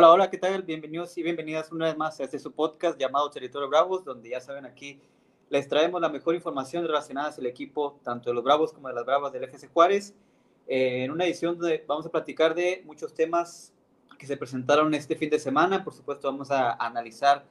[0.00, 0.62] Hola, hola, ¿qué tal?
[0.62, 4.40] Bienvenidos y bienvenidas una vez más a este su podcast llamado Territorio Bravos, donde ya
[4.40, 5.00] saben aquí
[5.50, 9.04] les traemos la mejor información relacionada al equipo, tanto de los Bravos como de las
[9.04, 10.14] Bravas del FC Juárez,
[10.68, 13.74] eh, en una edición donde vamos a platicar de muchos temas
[14.20, 15.82] que se presentaron este fin de semana.
[15.82, 17.44] Por supuesto, vamos a analizar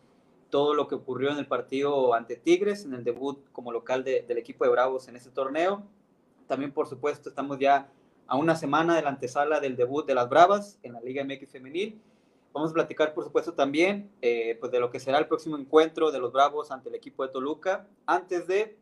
[0.49, 4.37] todo lo que ocurrió en el partido ante Tigres, en el debut como local del
[4.37, 5.83] equipo de Bravos en este torneo.
[6.47, 7.89] También, por supuesto, estamos ya
[8.25, 11.51] a una semana de la antesala del debut de las Bravas en la Liga MX
[11.51, 11.99] Femenil
[12.57, 16.09] Vamos a platicar, por supuesto, también eh, pues de lo que será el próximo encuentro
[16.09, 18.75] de los Bravos ante el equipo de Toluca, antes de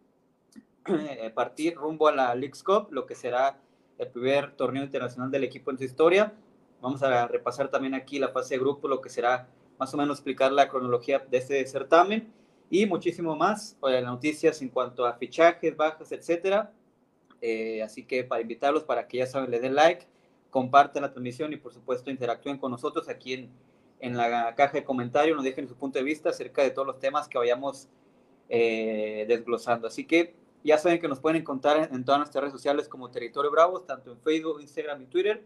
[0.87, 3.59] eh, partir rumbo a la League's Cup, lo que será
[3.97, 6.31] el primer torneo internacional del equipo en su historia.
[6.79, 10.19] Vamos a repasar también aquí la fase de grupo, lo que será más o menos
[10.19, 12.31] explicar la cronología de este certamen
[12.69, 16.71] y muchísimo más, las noticias en cuanto a fichajes, bajas, etcétera.
[17.41, 20.07] Eh, así que para invitarlos para que ya saben, le den like,
[20.49, 23.64] compartan la transmisión y por supuesto interactúen con nosotros aquí en,
[24.05, 26.99] en la caja de comentarios, nos dejen su punto de vista acerca de todos los
[26.99, 27.89] temas que vayamos
[28.49, 29.87] eh, desglosando.
[29.87, 33.49] Así que ya saben que nos pueden encontrar en, todas nuestras redes sociales como Territorio
[33.49, 35.43] Bravos, tanto en Facebook, Instagram y Twitter,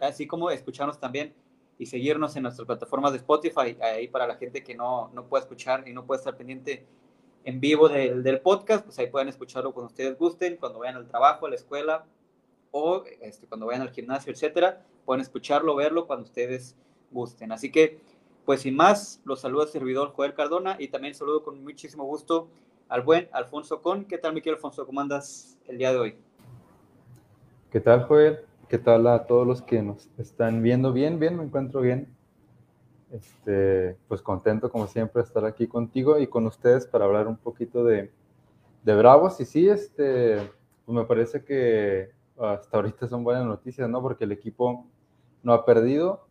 [0.00, 1.34] así como escucharnos también
[1.78, 5.42] y seguirnos en nuestras plataformas de Spotify, ahí para la gente que no, no puede
[5.42, 6.86] escuchar y no puede estar pendiente
[7.44, 11.08] en vivo del, del podcast, pues ahí pueden escucharlo cuando ustedes gusten, cuando vayan al
[11.08, 12.04] trabajo, a la escuela,
[12.70, 16.76] o este, cuando vayan al gimnasio, etcétera, pueden escucharlo, verlo cuando ustedes
[17.12, 17.52] gusten.
[17.52, 18.00] Así que,
[18.44, 22.48] pues sin más, los saluda el servidor Joel Cardona y también saludo con muchísimo gusto
[22.88, 24.04] al buen Alfonso Con.
[24.04, 24.84] ¿Qué tal, Miquel Alfonso?
[24.86, 26.16] ¿Cómo andas el día de hoy?
[27.70, 28.40] ¿Qué tal, Joel?
[28.68, 30.92] ¿Qué tal a todos los que nos están viendo?
[30.92, 32.08] Bien, bien, me encuentro bien.
[33.10, 37.36] Este, pues contento como siempre de estar aquí contigo y con ustedes para hablar un
[37.36, 38.10] poquito de,
[38.82, 39.40] de Bravos.
[39.40, 40.36] Y sí, este,
[40.84, 44.00] pues me parece que hasta ahorita son buenas noticias, ¿no?
[44.02, 44.86] Porque el equipo
[45.42, 46.26] no ha perdido,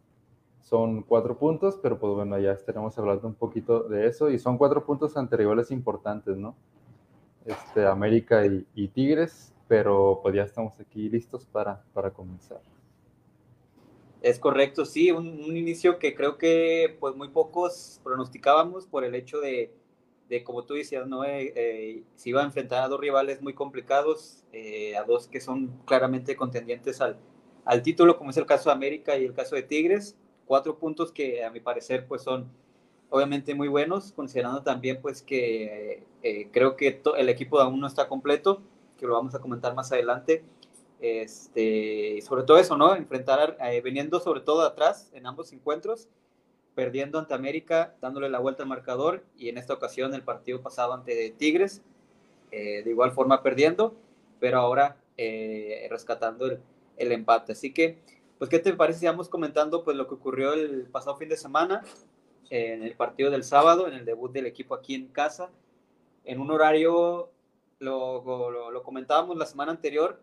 [0.61, 4.57] son cuatro puntos, pero pues bueno, ya estaremos hablando un poquito de eso y son
[4.57, 6.55] cuatro puntos ante rivales importantes, ¿no?
[7.45, 12.61] Este, América y, Tigres, pero pues ya estamos aquí listos para, para comenzar.
[14.21, 19.39] Es correcto, sí, un, inicio que creo que pues muy pocos pronosticábamos por el hecho
[19.39, 19.73] de,
[20.29, 21.25] de como tú decías, ¿no?
[21.25, 25.41] Eh, eh, se iba a enfrentar a dos rivales muy complicados, eh, a dos que
[25.41, 27.17] son claramente contendientes al,
[27.65, 30.15] al, título, como es el caso de América y el caso de Tigres.
[30.45, 32.49] Cuatro puntos que a mi parecer pues son
[33.09, 36.03] obviamente muy buenos, considerando también pues que
[36.51, 38.61] creo que el equipo aún no está completo,
[38.97, 40.43] que lo vamos a comentar más adelante.
[41.01, 42.95] Este, sobre todo eso, ¿no?
[42.95, 46.07] Enfrentar, veniendo sobre todo atrás en ambos encuentros,
[46.75, 50.93] perdiendo ante América, dándole la vuelta al marcador y en esta ocasión el partido pasado
[50.93, 51.81] ante Tigres,
[52.51, 53.95] eh, de igual forma perdiendo,
[54.39, 56.59] pero ahora eh, rescatando el,
[56.97, 57.53] el, empate.
[57.53, 57.99] Así que,
[58.41, 61.37] pues, ¿qué te parece si vamos comentando pues, lo que ocurrió el pasado fin de
[61.37, 61.83] semana
[62.49, 65.51] en el partido del sábado, en el debut del equipo aquí en casa,
[66.25, 67.29] en un horario,
[67.77, 70.19] lo, lo, comentábamos la semana anterior,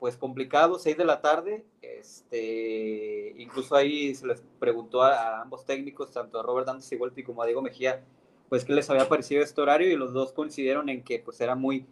[0.00, 1.64] pues complicado, 6 de la tarde.
[1.80, 7.40] Este, incluso ahí se les preguntó a, ambos técnicos, tanto a Robert Dantes y como
[7.40, 8.02] a Diego Mejía,
[8.48, 11.54] pues qué les había parecido este horario y los dos coincidieron en que pues era
[11.54, 11.86] muy,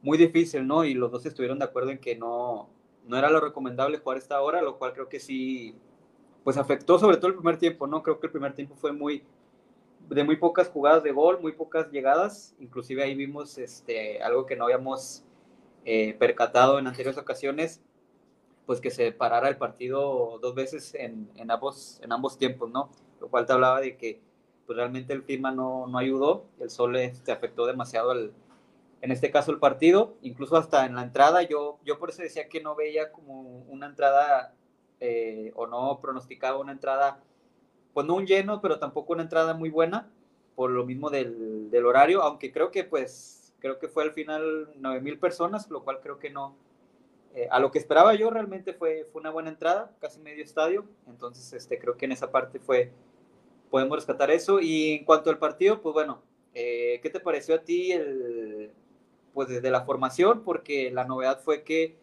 [0.00, 0.82] muy difícil, ¿no?
[0.82, 2.70] Y los dos estuvieron de acuerdo en que no,
[3.06, 5.76] no era lo recomendable jugar esta hora, lo cual creo que sí,
[6.42, 8.02] pues afectó sobre todo el primer tiempo, ¿no?
[8.02, 9.24] Creo que el primer tiempo fue muy,
[10.08, 14.56] de muy pocas jugadas de gol, muy pocas llegadas, inclusive ahí vimos este, algo que
[14.56, 15.24] no habíamos
[15.84, 17.82] eh, percatado en anteriores ocasiones,
[18.66, 22.90] pues que se parara el partido dos veces en, en, ambos, en ambos tiempos, ¿no?
[23.20, 24.20] Lo cual te hablaba de que
[24.66, 28.32] pues realmente el clima no, no ayudó, el sol este, afectó demasiado el,
[29.04, 32.48] en este caso el partido, incluso hasta en la entrada, yo, yo por eso decía
[32.48, 34.54] que no veía como una entrada
[34.98, 37.20] eh, o no pronosticaba una entrada,
[37.92, 40.08] pues no un lleno, pero tampoco una entrada muy buena,
[40.54, 45.02] por lo mismo del, horario, aunque creo que pues creo que fue al final 9
[45.02, 46.56] mil personas, lo cual creo que no,
[47.34, 50.86] eh, a lo que esperaba yo realmente fue, fue una buena entrada, casi medio estadio,
[51.06, 52.90] entonces este, creo que en esa parte fue,
[53.68, 54.60] podemos rescatar eso.
[54.60, 56.22] Y en cuanto al partido, pues bueno,
[56.54, 58.33] eh, ¿qué te pareció a ti el,
[59.34, 60.42] pues desde la formación?
[60.42, 61.96] Porque la novedad fue que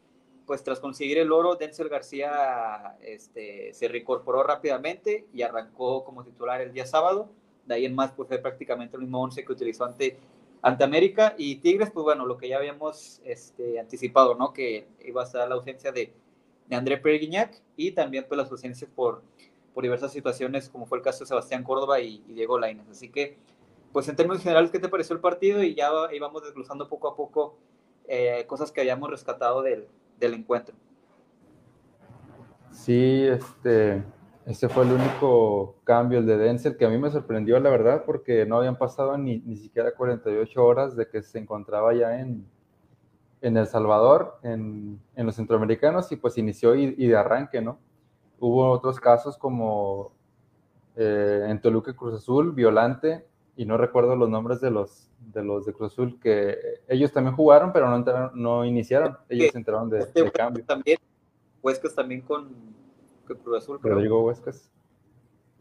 [0.46, 6.60] pues tras conseguir el oro, Denzel García este, se reincorporó rápidamente y arrancó como titular
[6.62, 7.30] el día sábado.
[7.66, 10.18] De ahí en más, pues fue prácticamente el mismo once que utilizó ante
[10.62, 14.54] ante América y Tigres, pues bueno, lo que ya habíamos este, anticipado, ¿no?
[14.54, 16.14] Que iba a estar la ausencia de,
[16.68, 19.24] de André Perguiñac y también pues las ausencias por,
[19.74, 22.88] por diversas situaciones, como fue el caso de Sebastián Córdoba y, Diego Lainez.
[22.90, 23.38] Así que,
[23.92, 25.64] pues en términos generales, ¿qué te pareció el partido?
[25.64, 27.58] Y ya íbamos desglosando poco a poco
[28.08, 29.88] eh, cosas que habíamos rescatado del,
[30.20, 30.76] del encuentro.
[32.72, 34.04] Sí, este,
[34.46, 38.04] Ese fue el único cambio, el de Denzel, que a mí me sorprendió, la verdad,
[38.06, 42.46] porque no habían pasado ni, ni siquiera 48 horas de que se encontraba ya en,
[43.42, 47.80] en El Salvador, en, en los centroamericanos, y pues inició y, y, de arranque, ¿no?
[48.40, 50.12] Hubo otros casos como
[50.96, 53.28] eh, en Toluca Cruz Azul, Violante,
[53.62, 57.36] y no recuerdo los nombres de los de los de Cruz Azul, que ellos también
[57.36, 60.66] jugaron, pero no, entraron, no iniciaron, ellos entraron de, este de cambio.
[60.66, 60.98] También,
[61.62, 62.50] Huescas también con,
[63.28, 63.80] con Cruz Azul.
[63.80, 63.94] Creo.
[63.94, 64.72] Rodrigo Huescas.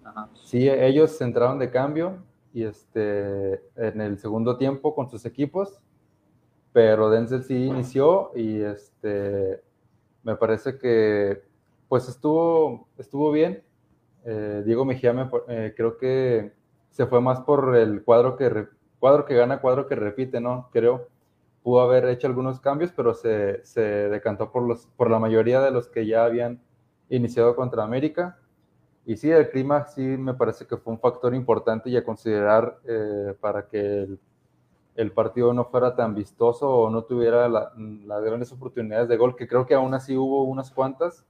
[0.02, 0.30] Ajá.
[0.32, 2.24] Sí, ellos entraron de cambio
[2.54, 5.78] y este, en el segundo tiempo con sus equipos,
[6.72, 9.62] pero Denzel sí inició y este,
[10.22, 11.42] me parece que
[11.86, 13.62] pues estuvo, estuvo bien.
[14.24, 16.59] Eh, Diego Mejía me, eh, creo que
[16.90, 18.66] se fue más por el cuadro que,
[18.98, 20.68] cuadro que gana, cuadro que repite, ¿no?
[20.72, 21.08] Creo.
[21.62, 25.70] Pudo haber hecho algunos cambios, pero se, se decantó por, los, por la mayoría de
[25.70, 26.60] los que ya habían
[27.10, 28.38] iniciado contra América.
[29.04, 32.78] Y sí, el clima sí me parece que fue un factor importante y a considerar
[32.86, 34.08] eh, para que
[34.94, 39.36] el, partido no fuera tan vistoso o no tuviera las la grandes oportunidades de gol,
[39.36, 41.24] que creo que aún así hubo unas cuantas.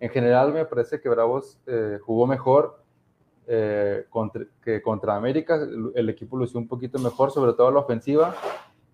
[0.00, 2.82] En general me parece que Bravos eh, jugó mejor,
[3.46, 5.56] eh, contra, que contra América.
[5.94, 8.34] El, equipo lució un poquito mejor, sobre todo la ofensiva.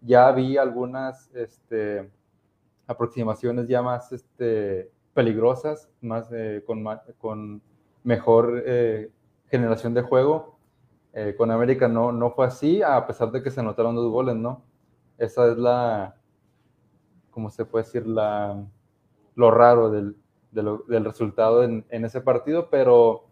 [0.02, 2.10] Ya vi algunas este,
[2.86, 6.84] aproximaciones ya más este, peligrosas, más eh, con,
[7.18, 7.62] con,
[8.04, 9.10] mejor eh,
[9.48, 10.58] generación de juego.
[11.14, 14.34] Eh, con América no, no fue así, a pesar de que se anotaron dos goles,
[14.34, 14.62] ¿no?
[15.18, 16.16] Esa es la,
[17.30, 18.06] ¿cómo se puede decir?
[18.06, 18.64] La,
[19.34, 20.16] lo raro del,
[20.50, 23.26] de lo, del resultado en, en ese partido, pero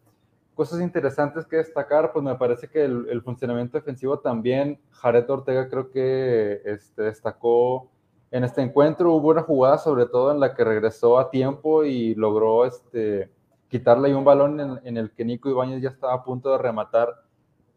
[0.55, 5.69] cosas interesantes que destacar, pues me parece que el, el funcionamiento defensivo también, Jared Ortega
[5.69, 7.91] creo que este, destacó
[8.31, 9.14] en este encuentro.
[9.14, 13.31] Hubo una jugada sobre todo en la que regresó a tiempo y logró este,
[13.69, 16.58] quitarle ahí un balón en, en el que Nico Ibáñez ya estaba a punto de
[16.58, 17.08] rematar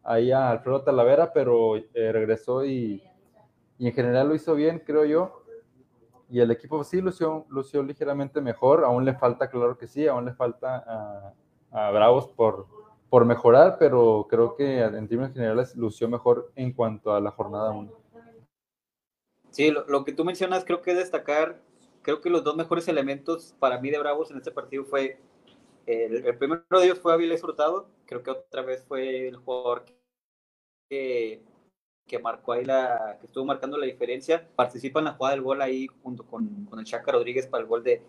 [0.04, 3.02] ahí a Alfredo Talavera, pero eh, regresó y,
[3.78, 5.42] y, en general lo hizo bien, creo yo.
[6.30, 10.24] Y el equipo sí lució, lució ligeramente mejor, aún le falta, claro que sí, aún
[10.24, 11.32] le falta a,
[11.74, 12.66] a Bravos por,
[13.10, 17.72] por mejorar, pero creo que en términos generales lució mejor en cuanto a la jornada
[17.72, 17.92] 1.
[19.50, 21.60] Sí, lo, lo, que tú mencionas creo que destacar,
[22.02, 25.18] creo que los dos mejores elementos para mí de Bravos en este partido fue,
[25.86, 29.84] el, el primero de ellos fue Avilés Hurtado, creo que otra vez fue el jugador
[30.88, 31.42] que,
[32.06, 35.60] que marcó ahí la, que estuvo marcando la diferencia, participa en la jugada del gol
[35.60, 38.02] ahí junto con, con el Chaca Rodríguez para el gol de,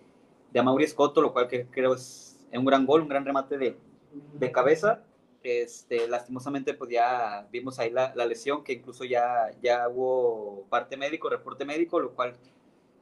[0.52, 3.78] de Amaury Escoto, lo cual que creo es un gran gol, un gran remate de,
[4.34, 5.04] de cabeza.
[5.44, 10.98] Este, lastimosamente, pues ya vimos ahí la, la, lesión, que incluso ya, ya hubo parte
[10.98, 12.36] médico, reporte médico, lo cual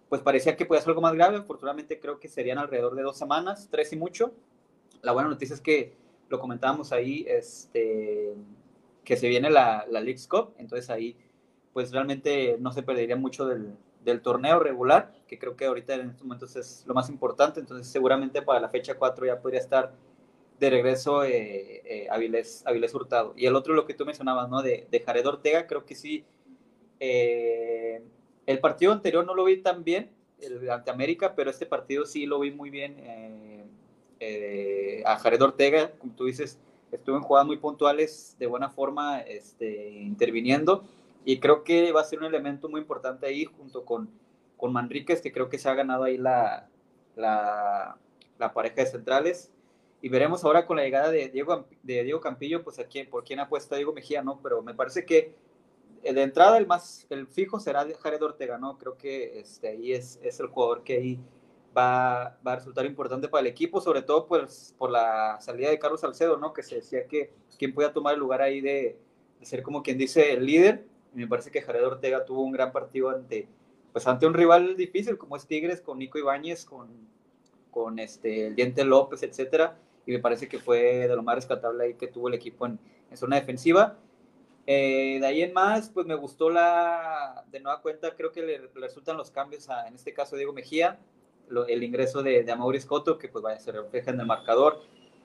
[0.09, 1.37] pues parecía que podía ser algo más grave.
[1.37, 4.33] Afortunadamente creo que serían alrededor de dos semanas, tres y mucho.
[5.01, 5.93] La buena noticia es que
[6.29, 8.33] lo comentábamos ahí, este,
[9.03, 11.15] que se viene la, la League's Cup, entonces ahí
[11.73, 16.09] pues realmente no se perdería mucho del, del torneo regular, que creo que ahorita en
[16.09, 19.93] estos momentos es lo más importante, entonces seguramente para la fecha 4 ya podría estar
[20.59, 23.33] de regreso eh, eh, Avilés, Avilés Hurtado.
[23.35, 24.61] Y el otro, lo que tú mencionabas, ¿no?
[24.61, 26.23] De, de Jared Ortega, creo que sí.
[26.99, 28.01] Eh,
[28.45, 30.09] el partido anterior no lo vi tan bien,
[30.41, 32.95] el ante América, pero este partido sí lo vi muy bien.
[32.99, 33.65] Eh,
[34.19, 36.59] eh, a Jared Ortega, como tú dices,
[36.91, 40.83] estuvo en jugadas muy puntuales, de buena forma, este, interviniendo
[41.25, 44.09] y creo que va a ser un elemento muy importante ahí junto con,
[44.57, 46.67] con Manríquez, que creo que se ha ganado ahí la,
[47.15, 47.97] la,
[48.37, 49.51] la pareja de centrales.
[50.01, 53.23] Y veremos ahora con la llegada de Diego, de Diego Campillo, pues a quién, por
[53.23, 54.39] quién apuesta Diego Mejía, ¿no?
[54.41, 55.33] Pero me parece que
[56.03, 58.77] de entrada el más, el fijo será Jared Ortega, ¿no?
[58.77, 61.19] Creo que este, ahí es, es el jugador que ahí
[61.75, 65.79] va, va, a resultar importante para el equipo, sobre todo pues, por la salida de
[65.79, 66.51] Carlos Salcedo, ¿no?
[66.51, 68.97] Que se decía que quién podía tomar el lugar ahí de,
[69.39, 72.71] de ser como quien dice el líder me parece que Jared Ortega tuvo un gran
[72.71, 73.47] partido ante,
[73.91, 76.89] pues ante un rival difícil como es Tigres, con Nico Ibáñez, con,
[77.71, 81.83] con este, el Diente López, etcétera, y me parece que fue de lo más rescatable
[81.83, 82.79] ahí que tuvo el equipo en,
[83.09, 83.97] en zona defensiva.
[84.65, 88.57] Eh, de ahí en más, pues me gustó la, de nueva cuenta, creo que le,
[88.75, 90.99] resultan los cambios, a, en este caso Diego Mejía,
[91.67, 92.79] el ingreso de, de Amaury
[93.19, 94.81] que pues vaya, se refleja en el marcador,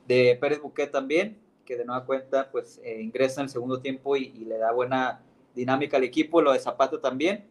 [0.06, 4.16] de Pérez Buquet también, que de nueva cuenta pues eh, ingresa en el segundo tiempo
[4.16, 5.22] y le da buena
[5.58, 7.46] dinámica al equipo, lo de Zapata también.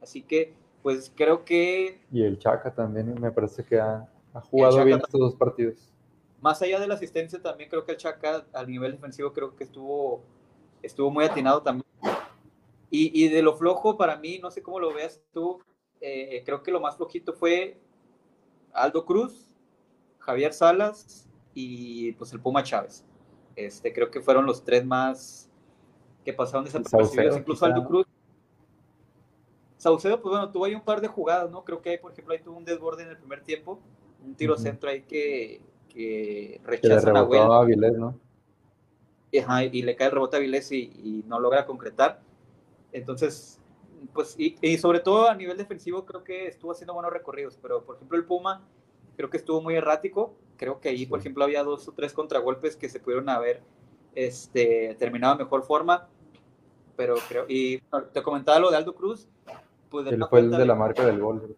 [0.00, 2.00] Así que, pues creo que...
[2.10, 5.92] Y el Chaca también, me parece que ha, ha jugado bien estos dos partidos.
[6.40, 9.64] Más allá de la asistencia, también creo que el Chaca al nivel defensivo creo que
[9.64, 10.22] estuvo,
[10.82, 11.86] estuvo muy atinado también.
[12.90, 15.62] Y, y de lo flojo, para mí, no sé cómo lo veas tú,
[16.00, 17.78] eh, creo que lo más flojito fue
[18.72, 19.50] Aldo Cruz,
[20.18, 23.04] Javier Salas y pues el Puma Chávez.
[23.54, 25.49] Este, creo que fueron los tres más
[26.24, 28.06] que pasaron desapercibidos, incluso Aldo Cruz.
[29.76, 31.64] Saucedo, pues bueno, tuvo ahí un par de jugadas, ¿no?
[31.64, 33.80] Creo que ahí, por ejemplo, ahí tuvo un desborde en el primer tiempo,
[34.22, 38.18] un tiro centro ahí que, que rechazan a Avilés, ¿no?
[39.32, 42.20] y le cae el rebote a Avilés y, no logra concretar.
[42.92, 43.58] Entonces,
[44.12, 47.84] pues, y, y, sobre todo a nivel defensivo, creo que estuvo haciendo buenos recorridos, pero
[47.84, 48.62] por ejemplo, el Puma,
[49.16, 50.34] creo que estuvo muy errático.
[50.56, 53.62] Creo que ahí, por ejemplo, había dos o tres contragolpes que se pudieron haber
[54.14, 56.08] este, terminado de mejor forma.
[56.96, 57.78] Pero creo, y
[58.12, 59.28] te comentaba lo de Aldo Cruz.
[59.88, 61.56] Pues de fue el de la marca del gol.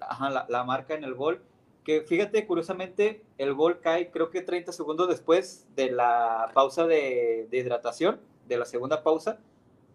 [0.00, 1.42] Ajá, la, marca en el gol.
[1.84, 7.48] Que fíjate, curiosamente, el gol cae creo que 30 segundos después de la pausa de,
[7.52, 8.18] hidratación,
[8.48, 9.38] de la segunda pausa.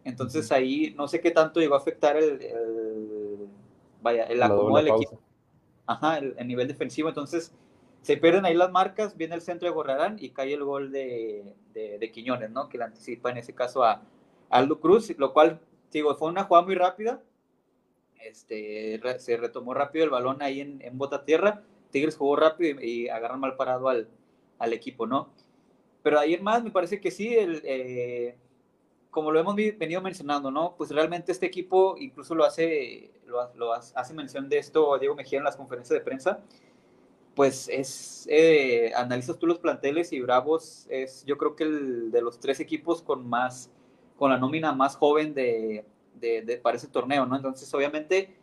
[0.04, 2.40] Entonces ahí no sé qué tanto llegó a afectar el,
[4.02, 5.20] vaya, el acomodo del equipo.
[5.86, 7.10] Ajá, el, el, nivel defensivo.
[7.10, 7.52] Entonces,
[8.02, 11.54] se pierden ahí las marcas, viene el centro de Gorrarán y cae el gol de,
[11.74, 12.68] de, Quiñones, ¿no?
[12.68, 14.02] Que le anticipa en ese caso a,
[14.50, 17.22] Aldo Cruz, lo cual, digo, fue una jugada muy rápida.
[18.20, 21.64] Este, se retomó rápido el balón ahí en, en bota tierra.
[21.90, 24.10] Tigres jugó rápido y, agarran mal parado al,
[24.60, 25.30] al, equipo, ¿no?
[26.04, 28.36] Pero ahí en más me parece que sí, el, eh,
[29.10, 30.76] como lo hemos venido mencionando, ¿no?
[30.76, 35.38] Pues realmente este equipo incluso lo hace, lo, lo hace mención de esto Diego Mejía
[35.40, 36.44] en las conferencias de prensa
[37.36, 42.22] pues es, eh, analizas tú los planteles y Bravos es yo creo que el de
[42.22, 43.72] los tres equipos con más,
[44.18, 45.86] con la nómina más joven de,
[46.16, 47.36] de, para ese torneo, ¿no?
[47.36, 48.36] Entonces, obviamente,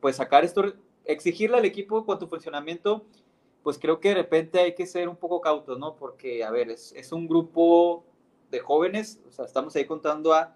[0.00, 0.74] pues sacar esto,
[1.04, 3.04] exigirle al equipo con tu funcionamiento,
[3.62, 5.96] pues creo que de repente hay que ser un poco cautos, ¿no?
[5.96, 8.04] Porque, a ver, es, es un grupo
[8.50, 10.54] de jóvenes, o sea, estamos ahí contando a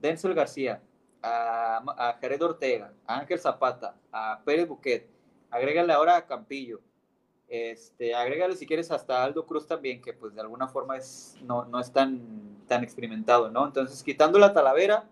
[0.00, 0.82] Denzel García,
[1.22, 5.08] a, a Jared Ortega, a Ángel Zapata, a Pérez Buquet,
[5.50, 6.80] agrégale ahora a Campillo,
[7.48, 11.64] este, agrégale si quieres hasta Aldo Cruz también, que pues de alguna forma es, no,
[11.64, 12.20] no es tan,
[12.66, 13.66] tan experimentado, ¿no?
[13.66, 15.08] Entonces, quitando la Talavera,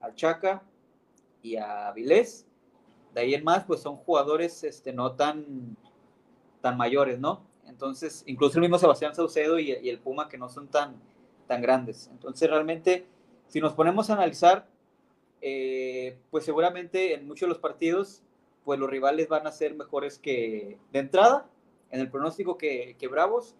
[0.00, 0.62] al Chaca
[1.42, 2.46] y a Vilés,
[3.14, 5.76] de ahí en más, pues son jugadores este, no tan,
[6.60, 7.46] tan mayores, ¿no?
[7.66, 11.00] Entonces, incluso el mismo Sebastián Saucedo y, el Puma, que no son tan,
[11.46, 12.08] tan grandes.
[12.12, 13.06] Entonces, realmente,
[13.46, 14.68] si nos ponemos a analizar,
[15.40, 18.22] eh, pues seguramente en muchos de los partidos,
[18.64, 21.48] pues los rivales van a ser mejores que de entrada,
[21.96, 23.54] en el pronóstico que, que, Bravos,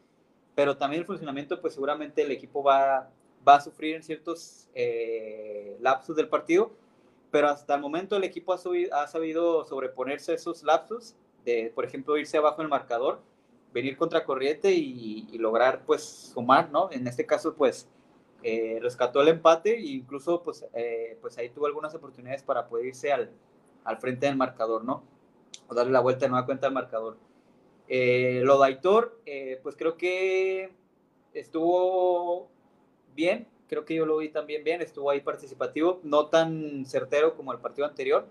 [0.54, 3.10] pero también el funcionamiento, pues seguramente el equipo va,
[3.46, 6.72] va a sufrir en ciertos eh, lapsos del partido,
[7.30, 8.58] pero hasta el momento el equipo ha,
[8.92, 13.20] ha sabido sobreponerse a esos lapsos, de, por ejemplo, irse abajo en el marcador,
[13.72, 16.90] venir contra corriente y, lograr, pues, sumar, ¿no?
[16.90, 17.88] En este caso, pues,
[18.42, 22.86] eh, rescató el empate e incluso, pues, eh, pues ahí tuvo algunas oportunidades para poder
[22.86, 23.30] irse al,
[23.84, 25.02] al frente del marcador, ¿no?
[25.68, 27.16] O darle la vuelta de nueva cuenta al marcador.
[27.88, 30.72] Eh, lo de Aitor, eh, pues creo que
[31.34, 32.48] estuvo
[33.14, 37.52] bien, creo que yo lo vi también bien, estuvo ahí participativo, no tan certero como
[37.52, 38.26] el partido anterior,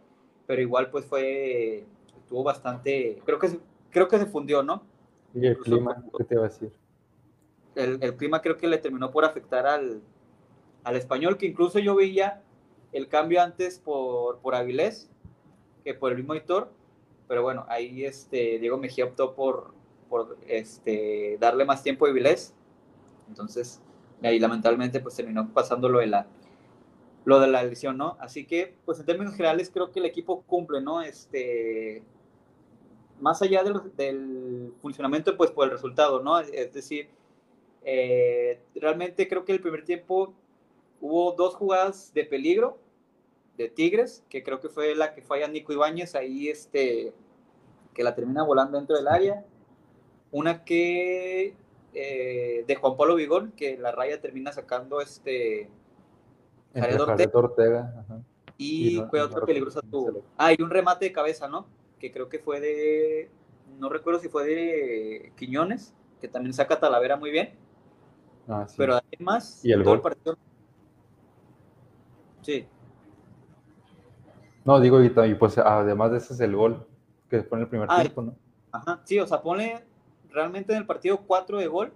[0.45, 1.85] pero igual pues fue,
[2.17, 3.59] estuvo bastante, creo que,
[3.91, 4.83] creo que se fundió, ¿no?
[5.33, 6.03] ¿Y el clima?
[6.17, 6.71] ¿Qué te va a decir?
[7.75, 10.01] El, el, clima creo que le terminó por afectar al,
[10.83, 12.41] al español, que incluso yo veía
[12.93, 15.09] el cambio antes por, por Avilés
[15.85, 16.71] que por el mismo Aitor,
[17.27, 19.73] pero bueno, ahí este, Diego Mejía optó por,
[20.09, 22.53] por este, darle más tiempo a Vilés,
[23.27, 23.81] entonces
[24.23, 26.27] ahí lamentablemente pues terminó pasando lo de la
[27.25, 28.17] lo de la elección, ¿no?
[28.19, 31.01] Así que, pues en términos generales creo que el equipo cumple, ¿no?
[31.01, 32.03] Este,
[33.19, 36.39] más allá del, del funcionamiento, pues por el resultado, ¿no?
[36.39, 37.09] Es decir,
[37.83, 40.33] eh, realmente creo que el primer tiempo
[41.01, 42.77] hubo dos jugadas de peligro
[43.57, 47.13] de Tigres, que creo que fue la que falla Nico Ibáñez, ahí este,
[47.93, 49.45] que la termina volando dentro del área.
[50.31, 51.55] Una que
[51.93, 55.69] eh, de Juan Pablo Vigón, que la raya termina sacando este
[56.73, 56.99] Jared
[57.33, 58.05] Ortega.
[58.57, 59.81] Y, fue otro peligroso
[60.37, 61.67] Ah, y un remate de cabeza, ¿no?
[61.99, 63.29] Que creo que fue de,
[63.79, 67.53] no recuerdo si fue de Quiñones, que también saca Talavera muy bien.
[68.47, 70.01] Ah, Pero además, ¿Y el gol?
[70.01, 70.37] partido...
[72.41, 72.67] Sí,
[74.65, 76.87] no, digo, y, pues además de ese es el gol
[77.29, 78.35] que pone el primer tiempo, ¿no?
[78.71, 79.85] Ajá, sí, o sea, pone
[80.31, 81.93] realmente en el partido 4 de gol.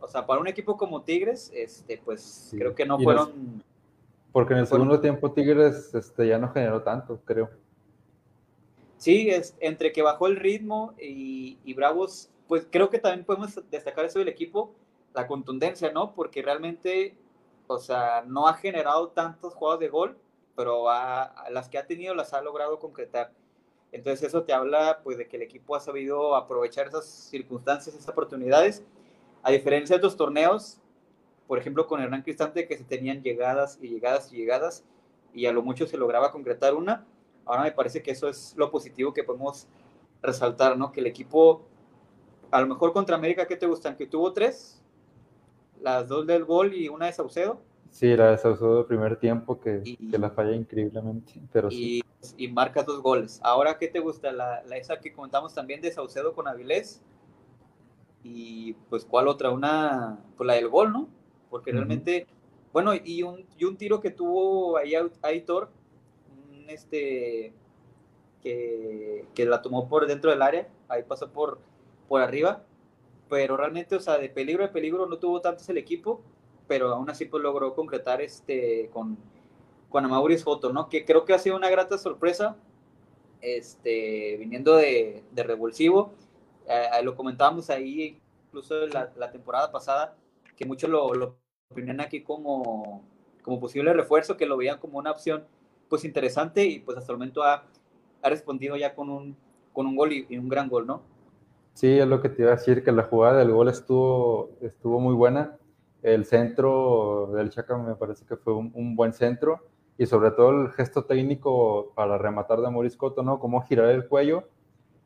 [0.00, 3.62] O sea, para un equipo como Tigres, este, pues creo que no fueron.
[4.32, 7.50] porque en el segundo tiempo Tigres este, ya no generó tanto, creo.
[8.98, 13.60] Sí, es, entre que bajó el ritmo y, y, Bravos, pues creo que también podemos
[13.70, 14.74] destacar eso del equipo,
[15.14, 16.14] la contundencia, ¿no?
[16.14, 17.16] Porque realmente,
[17.68, 20.16] o sea, no ha generado tantos juegos de gol
[20.56, 23.32] pero a, las que ha tenido las ha logrado concretar.
[23.92, 28.08] Entonces eso te habla pues de que el equipo ha sabido aprovechar esas circunstancias, esas
[28.08, 28.82] oportunidades,
[29.42, 30.80] a diferencia de otros torneos,
[31.46, 34.84] por ejemplo con Hernán Cristante que se tenían llegadas y llegadas y llegadas
[35.32, 37.06] y a lo mucho se lograba concretar una.
[37.44, 39.68] Ahora me parece que eso es lo positivo que podemos
[40.22, 40.90] resaltar, ¿no?
[40.90, 41.62] Que el equipo,
[42.50, 43.96] a lo mejor contra América, ¿qué te gustan?
[43.96, 44.82] Que tuvo tres,
[45.80, 47.60] las dos del gol y una de Saucedo.
[47.90, 52.02] Sí, la de Saucedo del primer tiempo que, que la falla increíblemente, pero y,
[52.36, 53.40] y marca dos goles.
[53.42, 54.32] Ahora, ¿qué te gusta?
[54.32, 57.02] La, la, esa que comentamos también de Saucedo con Avilés.
[58.22, 59.50] Y pues, ¿cuál otra?
[59.50, 61.08] Una, pues la del gol, ¿no?
[61.48, 62.26] Porque realmente,
[62.72, 65.70] bueno, y un, y un tiro que tuvo ahí Aitor,
[66.66, 67.52] este,
[68.42, 71.60] que, que, la tomó por dentro del área, ahí pasó por,
[72.08, 72.64] por arriba,
[73.28, 76.20] pero realmente, o sea, de peligro de peligro no tuvo tantos el equipo,
[76.66, 79.16] pero aún así pues logró concretar este con
[79.88, 80.88] con Amaury Foto, ¿no?
[80.88, 82.56] Que creo que ha sido una grata sorpresa,
[83.40, 86.12] este, viniendo de, de revulsivo.
[86.68, 90.16] Eh, lo comentábamos ahí incluso la, la, temporada pasada,
[90.56, 91.36] que muchos lo, lo
[91.72, 93.04] ponían aquí como,
[93.42, 95.44] como posible refuerzo, que lo veían como una opción
[95.88, 97.64] pues interesante y pues hasta el momento ha,
[98.22, 99.36] ha respondido ya con un,
[99.72, 101.02] con un gol y, y, un gran gol, ¿no?
[101.74, 104.98] Sí, es lo que te iba a decir, que la jugada del gol estuvo, estuvo
[104.98, 105.56] muy buena.
[106.02, 109.60] El centro del Chaca me parece que fue un, un buen centro
[109.98, 113.38] y sobre todo el gesto técnico para rematar de Moriscoto, ¿no?
[113.38, 114.44] Cómo girar el cuello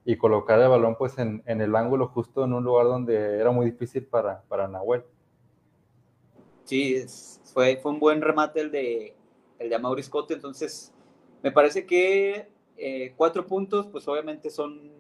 [0.04, 3.50] y colocar el balón pues en, en, el ángulo justo en un lugar donde era
[3.50, 5.04] muy difícil para, para Nahuel.
[6.64, 7.04] Sí,
[7.52, 9.14] fue, fue un buen remate el de,
[9.59, 10.92] el de Maurice entonces
[11.42, 14.90] me parece que eh, cuatro puntos pues obviamente son,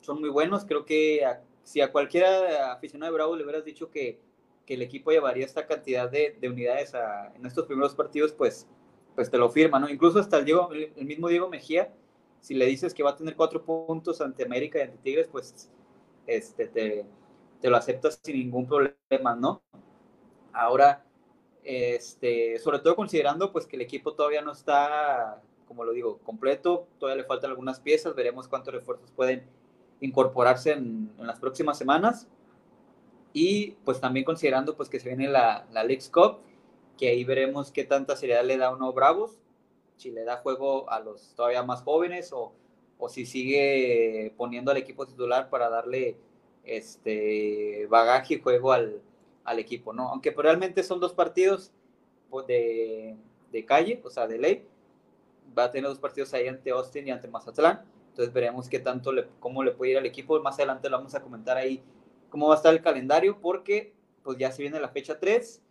[0.00, 3.90] son muy buenos, creo que a, si a cualquiera aficionado de Bravo le hubieras dicho
[3.90, 4.20] que,
[4.66, 6.92] que el equipo llevaría esta cantidad de, de unidades
[7.34, 8.66] en estos primeros partidos, pues
[9.14, 9.88] pues te lo firma, ¿no?
[9.88, 11.92] Incluso hasta el, Diego, el mismo Diego Mejía,
[12.40, 15.70] si le dices que va a tener cuatro puntos ante América y ante Tigres, pues
[16.26, 17.06] este, te,
[17.60, 19.62] te lo aceptas sin ningún problema, ¿no?
[20.52, 21.04] Ahora,
[21.62, 26.86] este, sobre todo considerando pues que el equipo todavía no está, como lo digo, completo,
[26.98, 29.46] todavía le faltan algunas piezas, veremos cuántos refuerzos pueden
[30.00, 32.28] incorporarse en las próximas semanas
[33.34, 36.38] y pues también considerando pues que se viene la, la League's Cup
[36.96, 39.32] que ahí veremos qué tanta seriedad le da uno Bravos,
[39.96, 42.52] si le da juego a los todavía más jóvenes o,
[42.98, 46.16] o si sigue poniendo al equipo titular para darle
[46.64, 49.02] este bagaje y juego al,
[49.44, 50.08] al equipo, ¿no?
[50.08, 51.72] Aunque realmente son dos partidos
[52.30, 53.16] pues, de,
[53.50, 54.66] de, calle, o sea, de ley.
[55.56, 57.84] Va a tener dos partidos ahí ante Austin y ante Mazatlán.
[58.10, 60.40] Entonces veremos qué tanto le, cómo le puede ir al equipo.
[60.40, 61.82] Más adelante lo vamos a comentar ahí
[62.34, 63.94] cómo va a estar el calendario, porque
[64.24, 65.62] pues ya se viene la fecha 3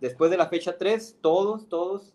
[0.00, 2.12] Después de la fecha 3, todos, todos,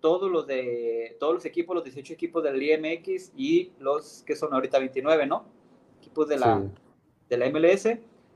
[0.00, 4.54] todos los de todos los equipos, los 18 equipos del IMX y los que son
[4.54, 5.44] ahorita 29, ¿no?
[5.98, 6.68] Equipos de la, sí.
[7.28, 7.88] de la MLS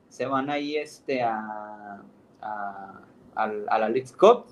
[0.09, 2.03] se van ahí este a,
[2.41, 3.01] a,
[3.37, 4.47] a, a la League Cup